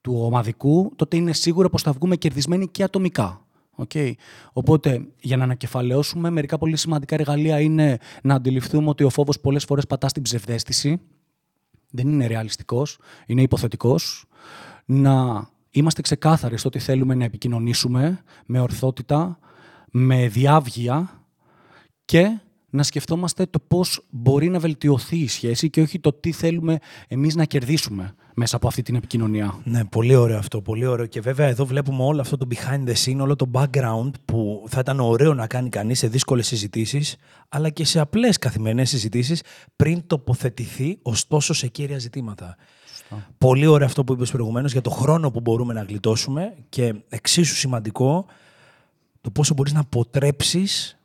του 0.00 0.20
ομαδικού, 0.20 0.92
τότε 0.96 1.16
είναι 1.16 1.32
σίγουρο 1.32 1.68
πως 1.68 1.82
θα 1.82 1.92
βγούμε 1.92 2.16
κερδισμένοι 2.16 2.68
και 2.68 2.82
ατομικά. 2.82 3.46
Okay. 3.76 4.12
Οπότε, 4.52 5.06
για 5.20 5.36
να 5.36 5.44
ανακεφαλαιώσουμε, 5.44 6.30
μερικά 6.30 6.58
πολύ 6.58 6.76
σημαντικά 6.76 7.14
εργαλεία 7.14 7.60
είναι 7.60 7.98
να 8.22 8.34
αντιληφθούμε 8.34 8.88
ότι 8.88 9.04
ο 9.04 9.10
φόβος 9.10 9.40
πολλές 9.40 9.64
φορές 9.64 9.86
πατά 9.86 10.08
στην 10.08 10.22
ψευδέστηση. 10.22 11.00
Δεν 11.90 12.08
είναι 12.08 12.26
ρεαλιστικός, 12.26 12.98
είναι 13.26 13.42
υποθετικός. 13.42 14.24
Να 14.84 15.46
είμαστε 15.70 16.02
ξεκάθαροι 16.02 16.58
στο 16.58 16.68
ότι 16.68 16.78
θέλουμε 16.78 17.14
να 17.14 17.24
επικοινωνήσουμε 17.24 18.22
με 18.46 18.60
ορθότητα, 18.60 19.38
με 19.90 20.28
διάβγεια 20.28 21.24
και 22.04 22.38
να 22.70 22.82
σκεφτόμαστε 22.82 23.46
το 23.46 23.58
πώς 23.68 24.04
μπορεί 24.10 24.48
να 24.48 24.58
βελτιωθεί 24.58 25.16
η 25.16 25.28
σχέση 25.28 25.70
και 25.70 25.80
όχι 25.80 26.00
το 26.00 26.12
τι 26.12 26.32
θέλουμε 26.32 26.78
εμείς 27.08 27.34
να 27.34 27.44
κερδίσουμε 27.44 28.14
μέσα 28.34 28.56
από 28.56 28.66
αυτή 28.66 28.82
την 28.82 28.94
επικοινωνία. 28.94 29.60
Ναι, 29.64 29.84
πολύ 29.84 30.14
ωραίο 30.14 30.38
αυτό, 30.38 30.62
πολύ 30.62 30.86
ωραίο. 30.86 31.06
Και 31.06 31.20
βέβαια 31.20 31.46
εδώ 31.46 31.66
βλέπουμε 31.66 32.02
όλο 32.02 32.20
αυτό 32.20 32.36
το 32.36 32.46
behind 32.50 32.88
the 32.88 32.94
scene, 33.04 33.18
όλο 33.20 33.36
το 33.36 33.50
background 33.52 34.10
που 34.24 34.64
θα 34.68 34.80
ήταν 34.80 35.00
ωραίο 35.00 35.34
να 35.34 35.46
κάνει 35.46 35.68
κανείς 35.68 35.98
σε 35.98 36.08
δύσκολες 36.08 36.46
συζητήσεις, 36.46 37.16
αλλά 37.48 37.70
και 37.70 37.84
σε 37.84 38.00
απλές 38.00 38.38
καθημερινές 38.38 38.88
συζητήσεις 38.88 39.42
πριν 39.76 40.06
τοποθετηθεί 40.06 40.98
ωστόσο 41.02 41.52
σε 41.52 41.66
κύρια 41.66 41.98
ζητήματα. 41.98 42.56
Πολύ 43.38 43.66
ωραίο 43.66 43.86
αυτό 43.86 44.04
που 44.04 44.12
είπες 44.12 44.30
προηγουμένως 44.30 44.72
για 44.72 44.80
το 44.80 44.90
χρόνο 44.90 45.30
που 45.30 45.40
μπορούμε 45.40 45.74
να 45.74 45.82
γλιτώσουμε 45.82 46.54
και 46.68 46.94
εξίσου 47.08 47.54
σημαντικό 47.54 48.26
το 49.20 49.30
πόσο 49.30 49.54
μπορείς 49.54 49.72
να 49.72 49.80
αποτρέψεις 49.80 50.97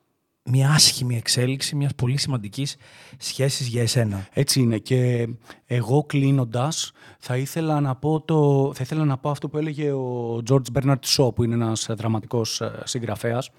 μια 0.44 0.70
άσχημη 0.70 1.18
εξέλιξη 1.18 1.76
μιας 1.76 1.96
πολύ 1.96 2.18
σημαντικής 2.18 2.76
σχέσης 3.18 3.68
για 3.68 3.82
εσένα. 3.82 4.28
Έτσι 4.34 4.60
είναι. 4.60 4.78
Και 4.78 5.28
εγώ 5.66 6.04
κλείνοντας, 6.04 6.92
θα, 7.20 7.38
ήθελα 7.38 7.80
να 7.80 7.96
πω 7.96 8.22
το, 8.22 8.72
θα 8.76 8.84
ήθελα 8.84 9.06
να 9.06 9.18
πω 9.18 9.30
αυτό 9.30 9.50
που 9.50 9.58
έλεγε 9.58 9.92
ο 9.92 10.42
George 10.50 10.72
Bernard 10.74 11.00
Shaw, 11.06 11.36
που 11.36 11.44
είναι 11.44 11.54
ένας 11.54 11.88
δραματικός 11.90 12.62
ε, 12.62 12.82
συγγραφέας. 12.84 13.50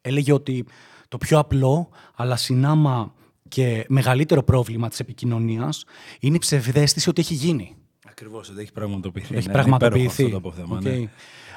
Έλεγε 0.00 0.32
ότι 0.32 0.66
το 1.08 1.18
πιο 1.18 1.38
απλό, 1.38 1.88
αλλά 2.14 2.36
συνάμα 2.36 3.14
και 3.48 3.84
μεγαλύτερο 3.88 4.42
πρόβλημα 4.42 4.88
της 4.88 5.00
επικοινωνίας 5.00 5.84
είναι 6.20 6.36
η 6.36 6.38
ψευδέστηση 6.38 7.08
ότι 7.08 7.20
έχει 7.20 7.34
γίνει. 7.34 7.76
Ακριβώς, 8.06 8.48
ότι 8.48 8.60
έχει 8.60 8.72
πραγματοποιηθεί. 8.72 9.36
Έχει 9.36 9.46
ναι, 9.46 9.52
πραγματοποιηθεί. 9.52 10.24
Αυτό 10.24 10.28
το 10.28 10.36
αποθέμα, 10.36 10.78
okay. 10.78 10.82
ναι. 10.82 11.10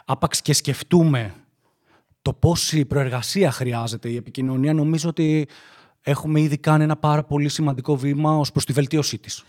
Άπαξ 0.05 0.41
και 0.41 0.53
σκεφτούμε 0.53 1.33
το 2.27 2.33
πόση 2.33 2.85
προεργασία 2.85 3.51
χρειάζεται 3.51 4.09
η 4.09 4.15
επικοινωνία, 4.15 4.73
νομίζω 4.73 5.09
ότι 5.09 5.47
έχουμε 6.01 6.41
ήδη 6.41 6.57
κάνει 6.57 6.83
ένα 6.83 6.95
πάρα 6.95 7.23
πολύ 7.23 7.49
σημαντικό 7.49 7.97
βήμα 7.97 8.37
ως 8.37 8.51
προς 8.51 8.65
τη 8.65 8.73
βελτίωσή 8.73 9.17
της. 9.17 9.43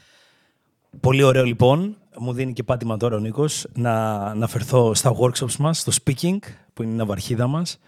Πολύ 1.01 1.23
ωραίο 1.23 1.45
λοιπόν. 1.45 1.97
Μου 2.19 2.33
δίνει 2.33 2.53
και 2.53 2.63
πάτημα 2.63 2.97
τώρα 2.97 3.17
ο 3.17 3.19
Νίκος 3.19 3.67
να 3.75 4.15
αναφερθώ 4.15 4.95
στα 4.95 5.17
workshops 5.21 5.57
μας, 5.59 5.79
στο 5.79 5.93
speaking, 6.05 6.39
που 6.73 6.83
είναι 6.83 6.93
η 6.93 6.95
ναυαρχίδα 6.95 7.47
μας, 7.47 7.79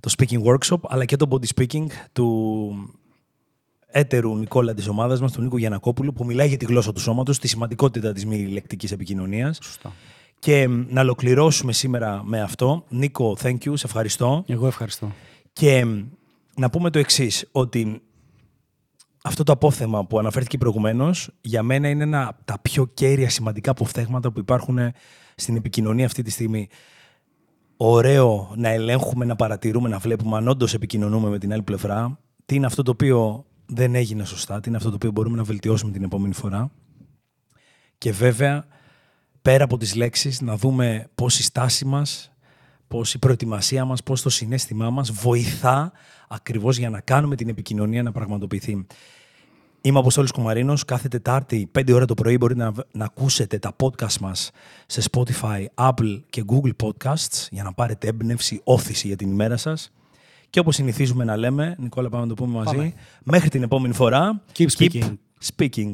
το 0.00 0.14
speaking 0.18 0.42
workshop, 0.42 0.80
αλλά 0.88 1.04
και 1.04 1.16
το 1.16 1.28
body 1.30 1.46
speaking 1.54 1.86
του 2.12 2.98
έτερου 3.86 4.36
Νικόλα 4.36 4.74
της 4.74 4.88
ομάδας 4.88 5.20
μας, 5.20 5.32
τον 5.32 5.44
Νίκο 5.44 5.58
Γιανακόπουλου, 5.58 6.12
που 6.12 6.24
μιλάει 6.24 6.48
για 6.48 6.56
τη 6.56 6.64
γλώσσα 6.64 6.92
του 6.92 7.00
σώματος, 7.00 7.38
τη 7.38 7.48
σημαντικότητα 7.48 8.12
της 8.12 8.26
μη 8.26 8.46
λεκτικής 8.46 8.92
επικοινωνίας. 8.92 9.58
Σωστά. 9.62 9.92
Και 10.38 10.66
να 10.66 11.00
ολοκληρώσουμε 11.00 11.72
σήμερα 11.72 12.22
με 12.24 12.40
αυτό. 12.40 12.84
Νίκο, 12.88 13.36
thank 13.42 13.58
you, 13.64 13.72
σε 13.74 13.86
ευχαριστώ. 13.86 14.44
Εγώ 14.46 14.66
ευχαριστώ. 14.66 15.12
Και 15.52 15.86
να 16.56 16.70
πούμε 16.70 16.90
το 16.90 16.98
εξής, 16.98 17.48
ότι 17.52 18.02
αυτό 19.22 19.42
το 19.42 19.52
απόθεμα 19.52 20.06
που 20.06 20.18
αναφέρθηκε 20.18 20.58
προηγουμένως, 20.58 21.30
για 21.40 21.62
μένα 21.62 21.88
είναι 21.88 22.02
ένα 22.02 22.28
από 22.28 22.44
τα 22.44 22.58
πιο 22.62 22.86
κέρια 22.86 23.30
σημαντικά 23.30 23.70
αποφθέγματα 23.70 24.32
που 24.32 24.38
υπάρχουν 24.38 24.78
στην 25.34 25.56
επικοινωνία 25.56 26.06
αυτή 26.06 26.22
τη 26.22 26.30
στιγμή. 26.30 26.68
Ωραίο 27.76 28.52
να 28.56 28.68
ελέγχουμε, 28.68 29.24
να 29.24 29.36
παρατηρούμε, 29.36 29.88
να 29.88 29.98
βλέπουμε 29.98 30.36
αν 30.36 30.48
όντως 30.48 30.74
επικοινωνούμε 30.74 31.28
με 31.28 31.38
την 31.38 31.52
άλλη 31.52 31.62
πλευρά. 31.62 32.18
Τι 32.46 32.54
είναι 32.54 32.66
αυτό 32.66 32.82
το 32.82 32.90
οποίο 32.90 33.44
δεν 33.66 33.94
έγινε 33.94 34.24
σωστά, 34.24 34.60
τι 34.60 34.68
είναι 34.68 34.76
αυτό 34.76 34.88
το 34.88 34.94
οποίο 34.94 35.10
μπορούμε 35.10 35.36
να 35.36 35.42
βελτιώσουμε 35.42 35.92
την 35.92 36.02
επόμενη 36.02 36.34
φορά. 36.34 36.70
Και 37.98 38.12
βέβαια, 38.12 38.66
πέρα 39.48 39.64
από 39.64 39.76
τις 39.76 39.94
λέξεις, 39.94 40.40
να 40.40 40.56
δούμε 40.56 41.08
πώς 41.14 41.38
η 41.38 41.42
στάση 41.42 41.84
μας, 41.84 42.32
πώς 42.88 43.14
η 43.14 43.18
προετοιμασία 43.18 43.84
μας, 43.84 44.02
πώς 44.02 44.22
το 44.22 44.30
συνέστημά 44.30 44.90
μας 44.90 45.10
βοηθά 45.12 45.92
ακριβώς 46.28 46.76
για 46.78 46.90
να 46.90 47.00
κάνουμε 47.00 47.36
την 47.36 47.48
επικοινωνία 47.48 48.02
να 48.02 48.12
πραγματοποιηθεί. 48.12 48.86
Είμαι 49.80 49.96
ο 49.96 50.00
Αποστόλης 50.00 50.30
Κουμαρίνος. 50.30 50.84
Κάθε 50.84 51.08
Τετάρτη, 51.08 51.70
5 51.78 51.92
ώρα 51.92 52.04
το 52.04 52.14
πρωί, 52.14 52.36
μπορείτε 52.38 52.62
να, 52.62 52.72
να 52.92 53.04
ακούσετε 53.04 53.58
τα 53.58 53.76
podcast 53.80 54.18
μας 54.20 54.50
σε 54.86 55.02
Spotify, 55.10 55.64
Apple 55.74 56.20
και 56.30 56.44
Google 56.46 56.72
Podcasts 56.82 57.46
για 57.50 57.62
να 57.62 57.72
πάρετε 57.72 58.08
έμπνευση, 58.08 58.60
όθηση 58.64 59.06
για 59.06 59.16
την 59.16 59.30
ημέρα 59.30 59.56
σας. 59.56 59.92
Και 60.50 60.60
όπως 60.60 60.74
συνηθίζουμε 60.74 61.24
να 61.24 61.36
λέμε, 61.36 61.76
Νικόλα 61.78 62.08
πάμε 62.08 62.22
να 62.22 62.28
το 62.28 62.34
πούμε 62.34 62.56
μαζί, 62.56 62.76
Πάμε. 62.76 62.92
μέχρι 63.24 63.48
την 63.48 63.62
επόμενη 63.62 63.94
φορά, 63.94 64.42
Keep 64.58 64.66
speaking. 64.78 65.16
speaking. 65.56 65.92